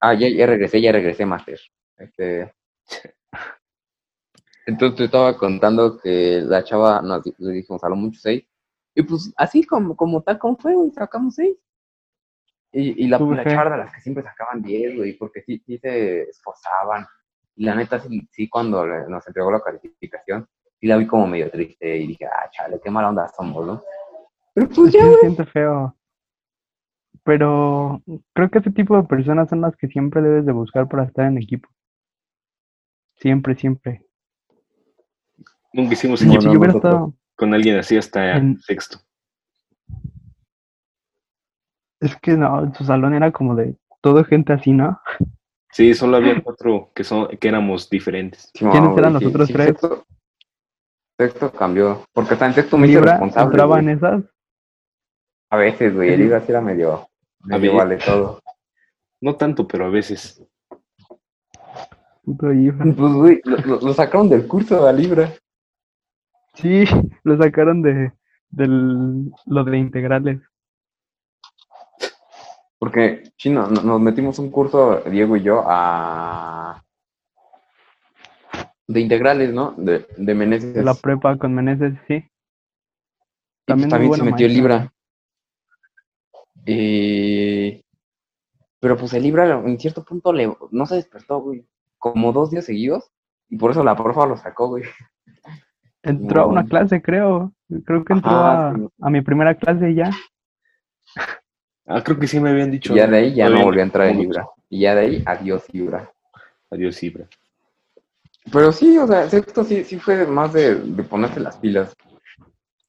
[0.00, 1.58] ah, ya, ya regresé, ya regresé, Master.
[1.96, 2.52] Este,
[4.66, 8.44] entonces te estaba contando que la chava nos le dijimos a lo mucho seis,
[8.94, 11.56] y pues así como, como tal, como fue, güey, sacamos seis.
[12.78, 16.24] Y, y la, la de las que siempre sacaban diez, güey, porque sí, sí se
[16.24, 17.06] esforzaban.
[17.54, 20.46] Y la neta, sí, sí cuando le- nos entregó la calificación,
[20.78, 23.82] sí la vi como medio triste y dije, ah, chale, qué mala onda somos, ¿no?
[24.52, 25.20] Pero pues sí ya, se güey.
[25.20, 25.96] siente feo.
[27.24, 28.02] Pero
[28.34, 31.24] creo que ese tipo de personas son las que siempre debes de buscar para estar
[31.26, 31.68] en equipo.
[33.16, 34.04] Siempre, siempre.
[35.72, 38.98] Nunca hicimos equipo no, yo hubiera nosotros- estado, con alguien así hasta En- sexto.
[42.00, 45.00] Es que no, su salón era como de todo gente así, ¿no?
[45.72, 48.50] Sí, solo había cuatro que, son, que éramos diferentes.
[48.54, 49.66] Sí, ¿Quiénes eran los sí, otros sí, tres?
[49.66, 50.06] Sexto,
[51.18, 53.46] sexto cambió, porque hasta en sexto me hice Libra responsable.
[53.46, 53.96] entraba en güey.
[53.96, 54.24] esas.
[55.50, 57.08] A veces, güey, el Libra sí era medio,
[57.44, 57.78] medio ver.
[57.78, 58.40] vale todo.
[59.20, 60.42] No tanto, pero a veces.
[62.24, 62.84] Puto Ibra.
[62.96, 65.32] Pues, güey, lo, sacaron del curso de Libra.
[66.54, 66.84] Sí,
[67.22, 68.12] lo sacaron de
[68.50, 70.40] del lo de integrales.
[72.78, 76.82] Porque, chino, no- nos metimos un curso, Diego y yo, a...
[78.88, 79.72] De integrales, ¿no?
[79.76, 80.84] De, de Meneses.
[80.84, 82.24] La prepa con Meneses, sí.
[83.64, 84.78] También también se metió el maestra.
[84.78, 84.92] Libra.
[86.66, 87.82] Y...
[88.78, 90.54] Pero pues el Libra en cierto punto le...
[90.70, 91.66] no se despertó, güey.
[91.98, 93.10] Como dos días seguidos.
[93.48, 94.84] Y por eso la profa lo sacó, güey.
[96.02, 97.52] Entró a una clase, creo.
[97.84, 98.86] Creo que entró Ajá, a, sí.
[99.00, 100.10] a mi primera clase y ya.
[101.86, 102.92] Ah, creo que sí me habían dicho.
[102.92, 104.22] Y ya de ahí ya no volvió a entrar el no.
[104.22, 104.48] Libra.
[104.68, 106.12] Y ya de ahí, adiós Libra.
[106.70, 107.28] Adiós, Ibra.
[108.52, 111.94] Pero sí, o sea, sexto sí, sí fue más de, de ponerse las pilas.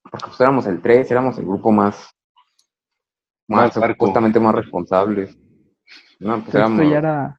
[0.03, 2.09] Porque pues éramos el 3, éramos el grupo más,
[3.47, 5.37] más, Más supuestamente más responsables.
[6.19, 7.37] No, pues Esto éramos, ya era,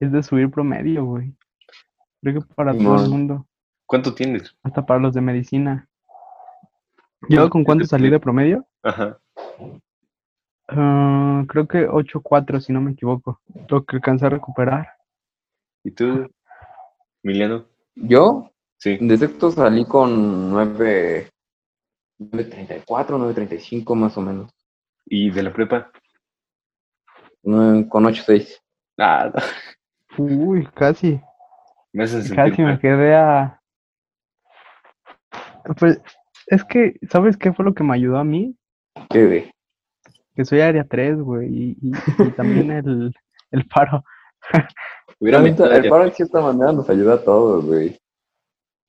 [0.00, 1.34] es de subir promedio, güey.
[2.20, 3.46] Creo que para todo el mundo,
[3.86, 4.54] ¿Cuánto tienes?
[4.62, 5.88] hasta para los de medicina.
[7.28, 8.66] ¿Yo con cuánto salí de promedio?
[8.82, 9.18] Ajá.
[10.68, 13.40] Ah, creo que 8.4, si no me equivoco.
[13.68, 14.94] Lo que alcancé a recuperar.
[15.84, 16.30] ¿Y tú,
[17.22, 17.66] Emiliano?
[17.94, 18.96] yo Sí.
[19.00, 21.30] de sexto salí con 9,
[22.20, 22.84] 9.34,
[23.18, 24.50] 9.35 más o menos.
[25.06, 25.90] ¿Y de la prepa?
[27.42, 28.60] Nueve- Con 8.6.
[28.98, 29.32] Ah,
[30.16, 31.20] Uy, casi,
[31.92, 33.60] me sentir casi me quedé a...
[35.78, 36.00] Pues,
[36.46, 38.56] es que, ¿sabes qué fue lo que me ayudó a mí?
[39.10, 39.52] ¿Qué?
[40.38, 43.12] Que soy área 3, güey, y, y- y también el,
[43.50, 44.04] el paro.
[45.18, 47.98] Hubiera neta, el paro de cierta manera nos ayuda a todos, güey.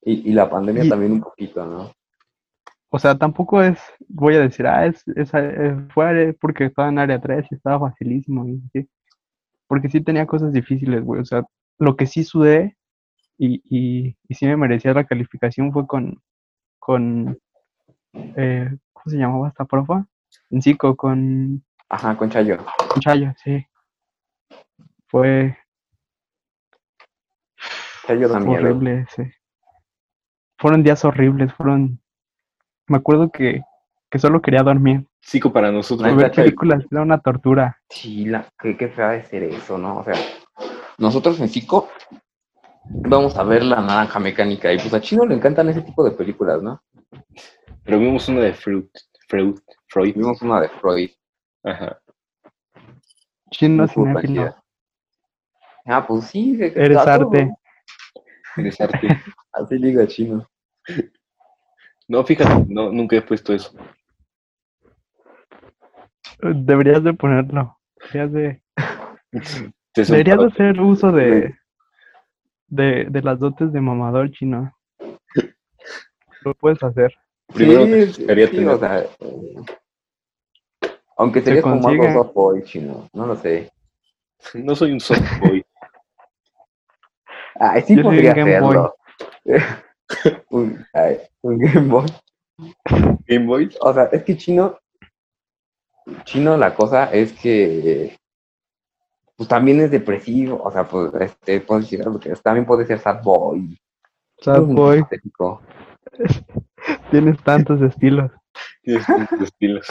[0.02, 1.90] Y, y la pandemia también un poquito, ¿no?
[2.90, 7.00] O sea, tampoco es, voy a decir, ah, es, es, eh, fue porque estaba en
[7.00, 8.46] área 3 y estaba facilísimo.
[8.46, 8.88] Y, sí.
[9.66, 11.20] Porque sí tenía cosas difíciles, güey.
[11.20, 11.44] O sea,
[11.80, 12.76] lo que sí sudé
[13.38, 16.22] y, y, y sí me merecía la calificación fue con,
[16.78, 17.36] con
[18.12, 20.06] eh, ¿cómo se llamaba esta profa?
[20.50, 22.58] En psico, con, Ajá, con Chayo.
[22.88, 23.64] con Chayo, sí.
[25.08, 25.56] Fue
[28.06, 28.60] Chayo da miedo.
[28.60, 29.34] horrible ese.
[30.58, 32.00] Fueron días horribles, fueron...
[32.86, 33.62] Me acuerdo que,
[34.10, 35.06] que solo quería dormir.
[35.20, 36.14] Psico para nosotros.
[36.16, 37.80] Ver películas era una tortura.
[37.88, 39.98] Sí, la, qué, qué fea de ser eso, ¿no?
[39.98, 40.14] O sea,
[40.98, 41.88] nosotros en Cico
[42.84, 46.10] vamos a ver la naranja mecánica y pues a Chino le encantan ese tipo de
[46.12, 46.82] películas, ¿no?
[47.84, 48.86] Pero vimos una de Freud.
[49.28, 49.58] Freud.
[49.90, 50.14] Freud.
[50.14, 51.10] Vimos una de Freud.
[51.64, 52.00] Ajá.
[53.52, 54.04] Cinéfilo.
[54.12, 54.62] tranquila.
[55.86, 57.52] Ah, pues sí, Eres arte.
[58.56, 59.08] Eres arte.
[59.52, 60.48] Así diga Chino.
[62.08, 63.72] No, fíjate, no, nunca he puesto eso.
[66.42, 67.78] Deberías de ponerlo.
[68.12, 68.62] Deberías de,
[69.94, 71.54] deberías de hacer uso de,
[72.68, 74.72] de, de las dotes de mamador chino.
[76.42, 77.14] Lo puedes hacer.
[77.52, 79.06] Primero sí, sí, tener- o sea,
[81.20, 83.70] aunque sería como algo soft boy, Chino, no lo sé.
[84.54, 85.62] No soy un soft boy.
[87.56, 88.76] Ay, sí Yo podría un Game Boy.
[88.76, 88.94] hacerlo.
[90.50, 92.06] un, ay, un Game Boy.
[93.26, 93.70] Game Boy.
[93.82, 94.78] O sea, es que chino,
[96.24, 98.16] chino la cosa es que
[99.36, 102.98] pues también es depresivo, o sea, pues este puedo decir algo que también puede ser
[102.98, 103.78] sad boy.
[104.38, 105.04] Sad boy.
[107.10, 108.30] Tienes tantos estilos.
[108.82, 109.86] Tienes tantos estilos.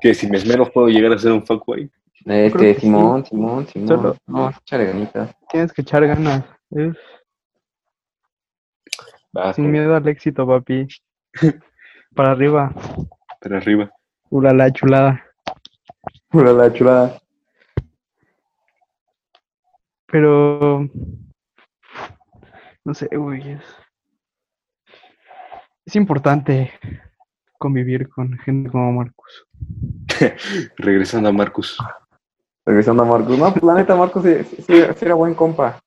[0.00, 1.90] Que si me esmero puedo llegar a ser un fuckboy.
[2.24, 3.88] Este, Creo que Simón, Simón, Simón.
[3.88, 5.34] Solo- No, échale ganitas.
[5.50, 6.44] Tienes que echar ganas.
[6.70, 6.94] Es
[9.36, 10.86] Va, sin miedo al éxito, papi.
[12.14, 12.72] Para arriba.
[13.40, 13.90] para arriba.
[14.30, 15.24] Ula la chulada.
[16.28, 17.20] Pura la chulada.
[20.06, 20.88] Pero.
[22.84, 23.58] No sé, güey.
[25.88, 26.70] Es, importante
[27.56, 29.46] convivir con gente como Marcus.
[30.76, 31.78] Regresando a Marcus.
[32.66, 33.38] Regresando a Marcos.
[33.38, 35.80] No, pues la neta, Marcos sí, sí- sí- sí era buen compa.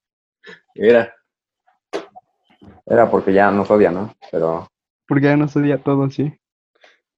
[0.74, 1.14] Era.
[2.88, 4.12] Era porque ya nos odia, ¿no?
[4.32, 4.68] Pero,
[5.08, 6.34] Porque ya no odia todo así.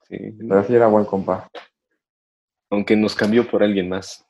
[0.09, 0.17] Sí.
[0.37, 1.47] pero sí era buen compa.
[2.69, 4.27] Aunque nos cambió por alguien más.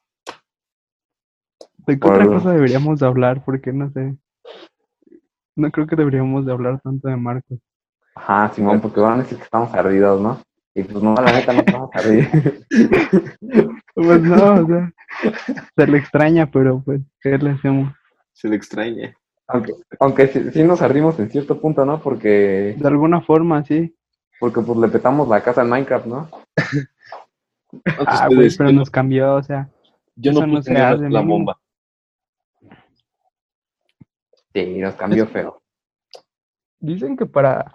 [1.88, 3.44] ¿De qué Por otra cosa deberíamos de hablar?
[3.44, 4.16] Porque no sé.
[5.56, 7.60] No creo que deberíamos de hablar tanto de Marcos.
[8.16, 10.40] Ajá, Simón, porque van a decir que estamos ardidos, ¿no?
[10.76, 12.28] Y pues no, la neta no estamos ardidos.
[13.96, 14.94] Pues no, o sea,
[15.76, 17.94] se le extraña, pero pues, ¿qué le hacemos?
[18.34, 19.16] Se le extraña.
[19.48, 22.02] aunque aunque sí, sí nos ardimos en cierto punto, ¿no?
[22.02, 23.96] Porque, De alguna forma, sí.
[24.40, 26.30] porque pues le petamos la casa en Minecraft, ¿no?
[28.06, 29.68] Ah, güey, pero nos cambió, o sea,
[30.16, 31.60] yo no no puse se la, bomba.
[34.54, 35.60] Sí, nos cambió feo.
[36.80, 37.74] dicen que para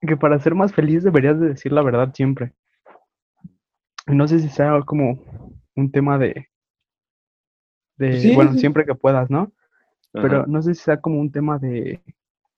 [0.00, 2.54] que para ser más feliz deberías de decir la verdad siempre.
[4.06, 5.18] No sé si sea como
[5.76, 6.48] un tema de
[7.96, 8.60] de Sí, bueno, sí.
[8.60, 9.52] siempre que puedas, ¿no?
[10.12, 12.02] Pero no sé si sea como un tema de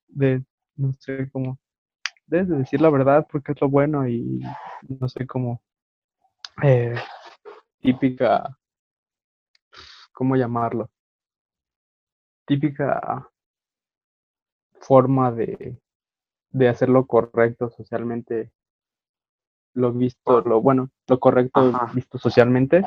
[0.07, 0.43] de
[0.75, 1.59] no sé cómo
[2.25, 4.41] debes de decir la verdad porque es lo bueno y
[4.87, 5.61] no sé cómo
[6.63, 6.95] eh,
[7.79, 8.57] típica
[10.13, 10.89] cómo llamarlo
[12.45, 13.29] típica
[14.79, 15.77] forma de,
[16.53, 18.51] de hacer lo correcto socialmente
[19.73, 21.91] lo visto lo bueno lo correcto Ajá.
[21.93, 22.83] visto socialmente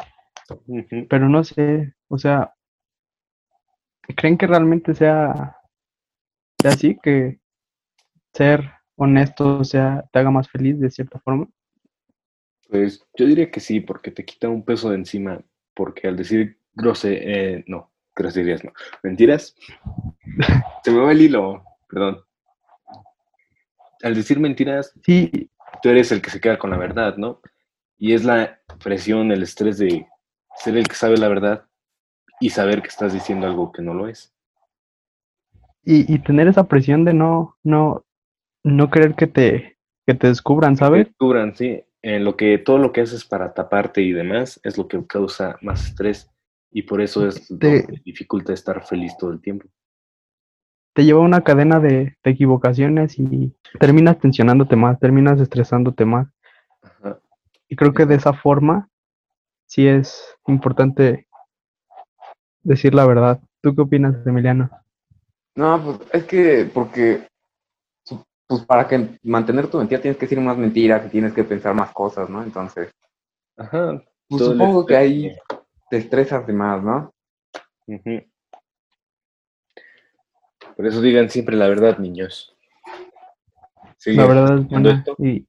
[1.08, 2.54] pero no sé o sea
[4.16, 5.58] creen que realmente sea
[6.60, 7.40] sea así que
[8.32, 11.48] ser honesto sea te haga más feliz de cierta forma
[12.68, 15.40] Pues yo diría que sí, porque te quita un peso de encima.
[15.74, 18.72] Porque al decir grose, eh, no, groserías no.
[19.02, 19.54] Mentiras.
[20.84, 22.25] Se me va el hilo, perdón.
[24.02, 25.50] Al decir mentiras, sí
[25.82, 27.40] tú eres el que se queda con la verdad, ¿no?
[27.98, 30.06] Y es la presión, el estrés de
[30.56, 31.66] ser el que sabe la verdad
[32.40, 34.34] y saber que estás diciendo algo que no lo es.
[35.84, 38.04] y, y tener esa presión de no no
[38.64, 42.92] no querer que te que te descubran sabes Descubran, sí, en lo que todo lo
[42.92, 46.30] que haces para taparte y demás es lo que causa más estrés
[46.70, 49.68] y por eso es lo que dificulta estar feliz todo el tiempo.
[50.96, 56.26] Te lleva a una cadena de, de equivocaciones y terminas tensionándote más, terminas estresándote más.
[56.80, 57.18] Ajá.
[57.68, 58.88] Y creo que de esa forma
[59.66, 61.26] sí es importante
[62.62, 63.38] decir la verdad.
[63.60, 64.70] ¿Tú qué opinas, Emiliano?
[65.54, 67.28] No, pues es que, porque,
[68.46, 71.74] pues para que mantener tu mentira tienes que decir más mentiras y tienes que pensar
[71.74, 72.42] más cosas, ¿no?
[72.42, 72.90] Entonces,
[73.58, 74.02] Ajá.
[74.30, 75.36] pues supongo que ahí
[75.90, 77.12] te estresas de más, ¿no?
[77.86, 78.22] Ujú.
[80.76, 82.54] Por eso digan siempre la verdad, niños.
[83.96, 84.90] ¿Siguen La verdad es buena.
[84.92, 85.16] esto?
[85.18, 85.46] Y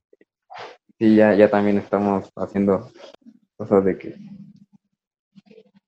[0.99, 2.89] Sí, ya, ya también estamos haciendo
[3.55, 4.15] cosas de que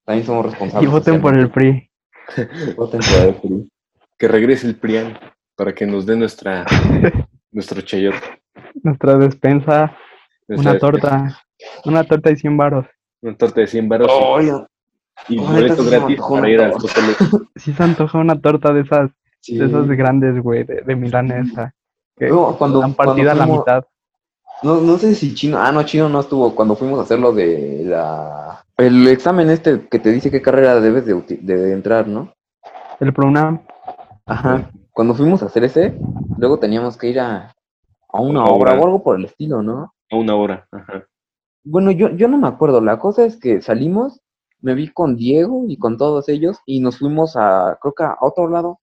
[0.06, 0.92] también somos y responsables.
[0.92, 1.90] voten por el PRI.
[2.78, 3.72] Voten por el PRI.
[4.18, 5.18] Que regrese el PRIAN
[5.56, 6.66] para que nos dé nuestra
[7.52, 8.42] nuestro chayote.
[8.84, 9.96] Nuestra despensa,
[10.48, 11.42] nuestra una torta.
[11.86, 12.86] Una torta y 100 varos.
[13.22, 14.54] Una torta de 100 baros Oye,
[15.28, 16.74] y oh, boleto se me gratis para ir al.
[17.56, 19.58] Sí se antoja una torta de esas, sí.
[19.58, 21.74] de esas grandes, güey, de, de milanesa.
[22.16, 23.84] Que No, cuando- dan partida a la mitad.
[24.62, 27.32] No, no sé si Chino, ah, no, Chino no estuvo cuando fuimos a hacer lo
[27.32, 28.62] de la...
[28.76, 32.34] El examen este que te dice qué carrera debes de, de entrar, ¿no?
[33.00, 33.62] El PRONAM.
[34.26, 34.70] Ajá.
[34.92, 35.98] Cuando fuimos a hacer ese,
[36.38, 37.54] luego teníamos que ir a,
[38.10, 38.74] a una obra.
[38.78, 39.94] o algo por el estilo, ¿no?
[40.12, 40.68] A una hora.
[40.74, 41.06] Ajá.
[41.64, 42.82] Bueno, yo, yo no me acuerdo.
[42.82, 44.20] La cosa es que salimos,
[44.62, 48.18] me vi con Diego y con todos ellos y nos fuimos a, creo que a
[48.20, 48.80] otro lado.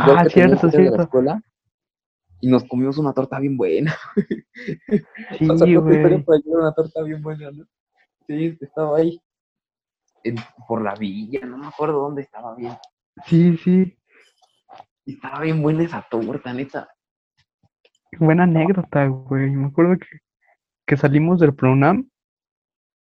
[0.00, 1.02] Ah, que cierto, ser de la cierto.
[1.02, 1.42] escuela.
[2.40, 3.94] Y nos comimos una torta bien buena.
[5.38, 6.02] Sí, O sea, güey.
[6.24, 7.64] para una torta bien buena, ¿no?
[8.26, 9.20] Sí, estaba ahí.
[10.22, 10.36] en-
[10.68, 12.72] por la villa, no me acuerdo dónde estaba bien.
[13.26, 13.98] Sí, sí.
[15.04, 16.88] Y estaba bien buena esa torta, neta.
[18.18, 19.50] Buena anécdota, güey.
[19.50, 20.06] Me acuerdo que,
[20.86, 22.08] que salimos del PRONAM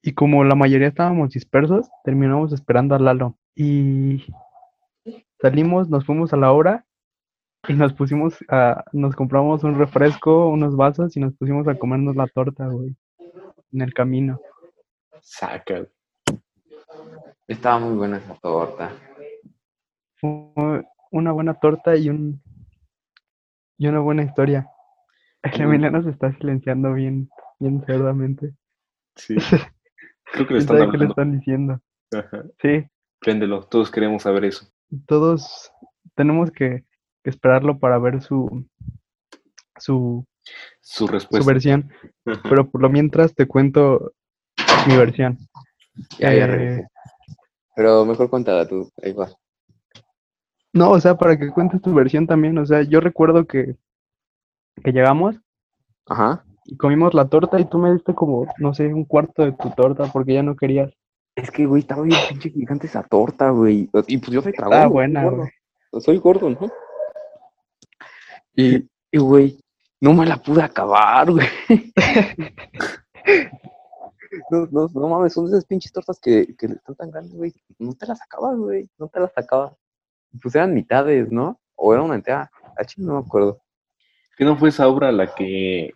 [0.02, 3.38] y como la mayoría estábamos dispersos, terminamos esperando a Lalo.
[3.56, 4.26] Y
[5.42, 6.86] salimos, nos fuimos a la hora
[7.68, 12.16] Y nos pusimos a, nos compramos un refresco, unos vasos y nos pusimos a comernos
[12.16, 12.96] la torta, güey.
[13.72, 14.40] En el camino.
[15.22, 15.86] Saca.
[17.48, 18.92] Estaba muy buena esa torta.
[20.18, 22.42] Fue una buena torta y un
[23.78, 24.68] y una buena historia.
[25.44, 25.62] El.
[25.62, 27.30] Emiliano se está silenciando bien,
[27.60, 28.54] bien cerdamente.
[29.16, 29.36] Sí.
[30.34, 31.12] Creo que le ¿Quién están sabe qué le hablando.
[31.12, 31.82] están diciendo?
[32.14, 32.44] Ajá.
[32.62, 32.88] Sí,
[33.20, 34.66] Préndelo, todos queremos saber eso.
[35.08, 35.72] Todos
[36.16, 36.86] tenemos que,
[37.24, 38.66] que esperarlo para ver su
[39.78, 40.26] su,
[40.82, 41.48] Su su respuesta.
[41.52, 41.92] versión.
[42.26, 42.42] Ajá.
[42.50, 44.12] Pero por lo mientras te cuento
[44.88, 45.38] mi versión.
[46.20, 46.88] Ya, ya Eh.
[47.76, 48.90] Pero mejor cuéntala tú.
[49.02, 49.30] Ahí va.
[50.74, 52.58] No, o sea, para que cuentes tu versión también.
[52.58, 53.76] O sea, yo recuerdo que,
[54.84, 55.36] que llegamos
[56.08, 56.46] Ajá.
[56.66, 59.70] y comimos la torta y tú me diste como, no sé, un cuarto de tu
[59.72, 60.94] torta porque ya no querías.
[61.36, 63.90] Es que, güey, estaba bien pinche gigante esa torta, güey.
[64.08, 64.90] Y pues yo soy tragón.
[64.90, 65.38] Güey, buena, soy gordo.
[65.92, 66.02] güey.
[66.04, 66.72] Soy gordo, ¿no?
[68.56, 69.60] Y, y, güey,
[70.02, 71.48] no me la pude acabar, güey.
[74.50, 77.54] No, no, no mames, son esas pinches tortas que, que están tan grandes, güey.
[77.80, 78.90] No te las acabas, güey.
[78.98, 79.74] No te las acabas.
[80.42, 81.60] Pues eran mitades, ¿no?
[81.76, 82.50] O era una entera.
[82.78, 83.62] A chile no me acuerdo.
[84.38, 85.94] ¿Qué no fue esa obra la que.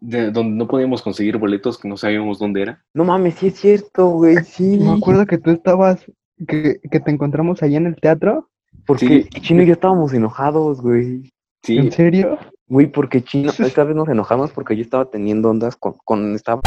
[0.00, 2.84] De donde no podíamos conseguir boletos, que no sabíamos dónde era?
[2.94, 4.78] No mames, sí es cierto, güey, sí.
[4.78, 6.04] Me acuerdo que tú estabas,
[6.46, 8.48] que, que te encontramos allá en el teatro.
[8.86, 9.40] Porque Sí.
[9.40, 11.30] Chino y yo estábamos enojados, güey.
[11.62, 12.38] Sí, ¿En serio?
[12.66, 16.60] Güey, porque Chino, esta vez nos enojamos porque yo estaba teniendo ondas con, con estaba,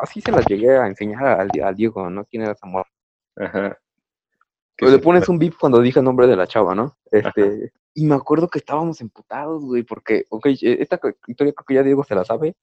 [0.00, 2.24] así se las llegué a enseñar al, al Diego, ¿no?
[2.24, 2.88] ¿Quién era esa morra?
[3.36, 3.78] ajá.
[4.78, 6.96] Le pones un bip cuando dije el nombre de la chava, ¿no?
[7.10, 11.74] Este, y me acuerdo que estábamos emputados, güey, porque, ok, eh, esta historia creo que
[11.74, 12.54] ya Diego se la sabe,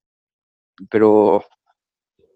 [0.90, 1.44] pero,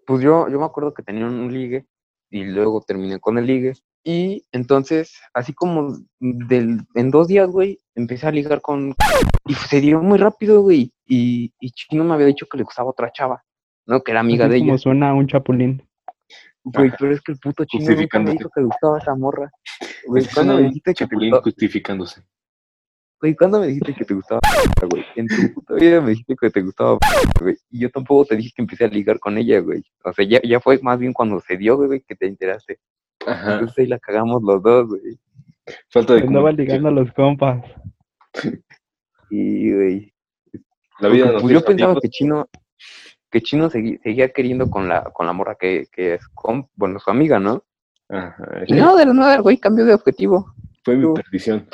[0.06, 1.86] pues yo, yo me acuerdo que tenía un ligue
[2.30, 7.80] y luego terminé con el ligue y entonces, así como del, en dos días, güey,
[7.96, 8.94] empecé a ligar con,
[9.46, 12.90] y se dio muy rápido, güey, y, y Chino me había dicho que le gustaba
[12.90, 13.44] otra chava,
[13.84, 14.02] ¿no?
[14.02, 14.78] Que era amiga Así de como ella.
[14.78, 15.85] suena un chapulín.
[16.68, 19.48] Güey, pero es que el puto chino nunca me dijo que gustaba esa morra.
[20.04, 21.42] Güey, ¿cuándo me dijiste que te gustaba?
[21.42, 22.22] justificándose.
[23.20, 24.40] Güey, ¿cuándo me dijiste que te gustaba?
[24.90, 25.04] güey?
[25.14, 26.98] En tu puta vida me dijiste que te gustaba,
[27.40, 27.56] güey.
[27.70, 29.84] Y yo tampoco te dije que empecé a ligar con ella, güey.
[30.02, 32.80] O sea, ya, ya fue más bien cuando se dio, güey, que te enteraste.
[33.24, 33.54] Ajá.
[33.54, 35.20] Entonces ahí la cagamos los dos, güey.
[35.88, 37.64] Falta de Andaba ligando a los compas.
[39.30, 40.12] Y, güey.
[40.98, 42.48] La vida nos pues yo pensaba que Chino,
[43.36, 46.98] que Chino segui- seguía queriendo con la, con la morra que, que es, con, bueno,
[46.98, 47.62] su amiga, ¿no?
[48.08, 48.62] Ajá.
[48.66, 50.54] Y no, de la nada, güey, cambió de objetivo.
[50.82, 51.68] Fue mi perdición.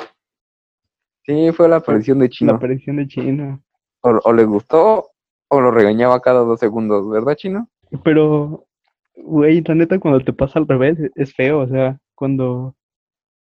[1.25, 2.53] Sí, fue la aparición de La Chino.
[2.55, 3.63] aparición de Chino.
[4.01, 5.11] O, o le gustó
[5.47, 7.69] o lo regañaba cada dos segundos, ¿verdad, Chino?
[8.03, 8.65] Pero,
[9.15, 11.59] güey, la neta, cuando te pasa al revés, es feo.
[11.59, 12.75] O sea, cuando,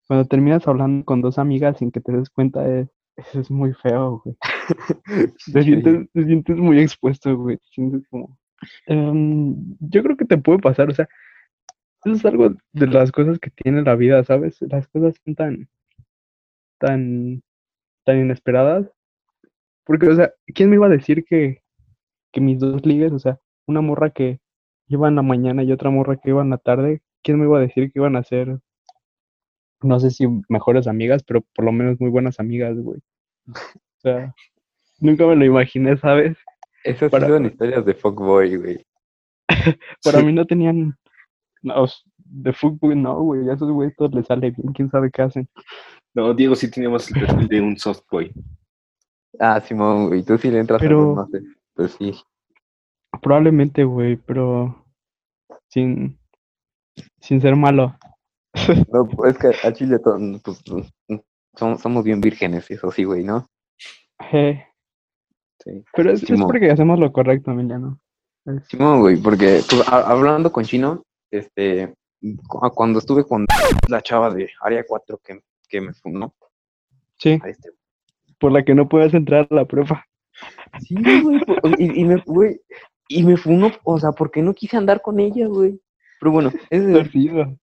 [0.07, 2.87] cuando terminas hablando con dos amigas sin que te des cuenta, es,
[3.19, 4.35] eso es muy feo, güey.
[5.53, 7.57] Te sientes, te sientes muy expuesto, güey.
[7.57, 8.37] Te sientes como.
[8.87, 11.07] Em, yo creo que te puede pasar, o sea,
[12.03, 14.57] eso es algo de las cosas que tiene la vida, ¿sabes?
[14.61, 15.69] Las cosas son tan,
[16.77, 17.41] tan,
[18.05, 18.91] tan inesperadas.
[19.85, 21.63] Porque, o sea, ¿quién me iba a decir que,
[22.31, 24.39] que mis dos ligues, o sea, una morra que
[24.87, 27.57] iba en la mañana y otra morra que iba en la tarde, ¿quién me iba
[27.57, 28.59] a decir que iban a ser,
[29.81, 32.99] no sé si mejores amigas, pero por lo menos muy buenas amigas, güey?
[33.99, 34.33] O sea,
[34.99, 36.37] nunca me lo imaginé, ¿sabes?
[36.85, 38.85] Esas para- historias de fuckboy, güey.
[40.03, 40.25] Para Sí.
[40.25, 40.95] mí no tenían,
[41.61, 41.85] no,
[42.17, 45.49] de fútbol no, güey, a esos güeyes todos les sale bien, quién sabe qué hacen.
[46.13, 48.31] No, Diego sí tenía más el perfil de un soft boy.
[49.39, 51.41] Ah, Simón, güey, tú sí le entras Pero- a los más,
[51.75, 52.13] Pero sí.
[53.21, 54.85] Probablemente, güey, pero
[55.67, 56.17] sin,
[57.19, 57.97] sin ser malo.
[58.93, 60.63] No, es que a Chile pues,
[61.59, 63.47] somos, somos bien vírgenes, eso sí, güey, ¿no?
[64.31, 64.65] Eh,
[65.59, 65.83] Sí.
[65.93, 67.99] pero es, es porque hacemos lo correcto, Emiliano.
[68.45, 71.93] Es- Simón, güey, porque pues, a- hablando con Chino, este,
[72.47, 73.45] cu- cuando estuve con
[73.89, 76.33] la chava de Área 4 que, que me fundó,
[77.17, 77.71] sí, este,
[78.39, 80.05] por la que no puedes entrar a la prueba.
[80.79, 81.41] sí, güey,
[81.77, 82.61] y, y me, güey,
[83.09, 85.77] y me funó, o sea, porque no quise andar con ella, güey.
[86.21, 87.57] Pero bueno, ese- Torcido.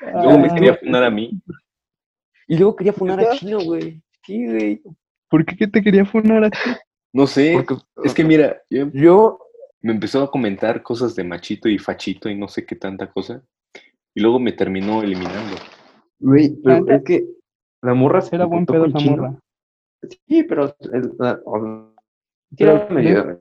[0.00, 1.38] Luego me Ah, quería funar a mí.
[2.46, 3.30] Y luego quería funar a.
[3.36, 4.02] Chino, güey.
[4.24, 4.82] Sí, güey.
[5.28, 6.58] ¿Por qué que te quería funar a ti?
[7.12, 7.52] No sé.
[7.54, 9.38] Porque Es que mira, yo- yo,
[9.80, 13.42] me empezó a comentar cosas de machito y fachito y no sé qué tanta cosa.
[14.14, 15.56] Y luego me terminó eliminando.
[16.18, 17.26] güey, pero es que
[17.82, 19.16] la morra se Era buen pedo Chino.
[19.16, 19.38] morra.
[20.28, 21.92] Sí, pero el- la- o-
[22.50, 23.40] sí Pero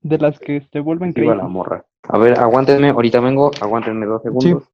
[0.00, 1.84] De las que te vuelven agresiva la morra.
[2.08, 4.64] A ver, aguántenme, ahorita vengo, aguántenme dos segundos.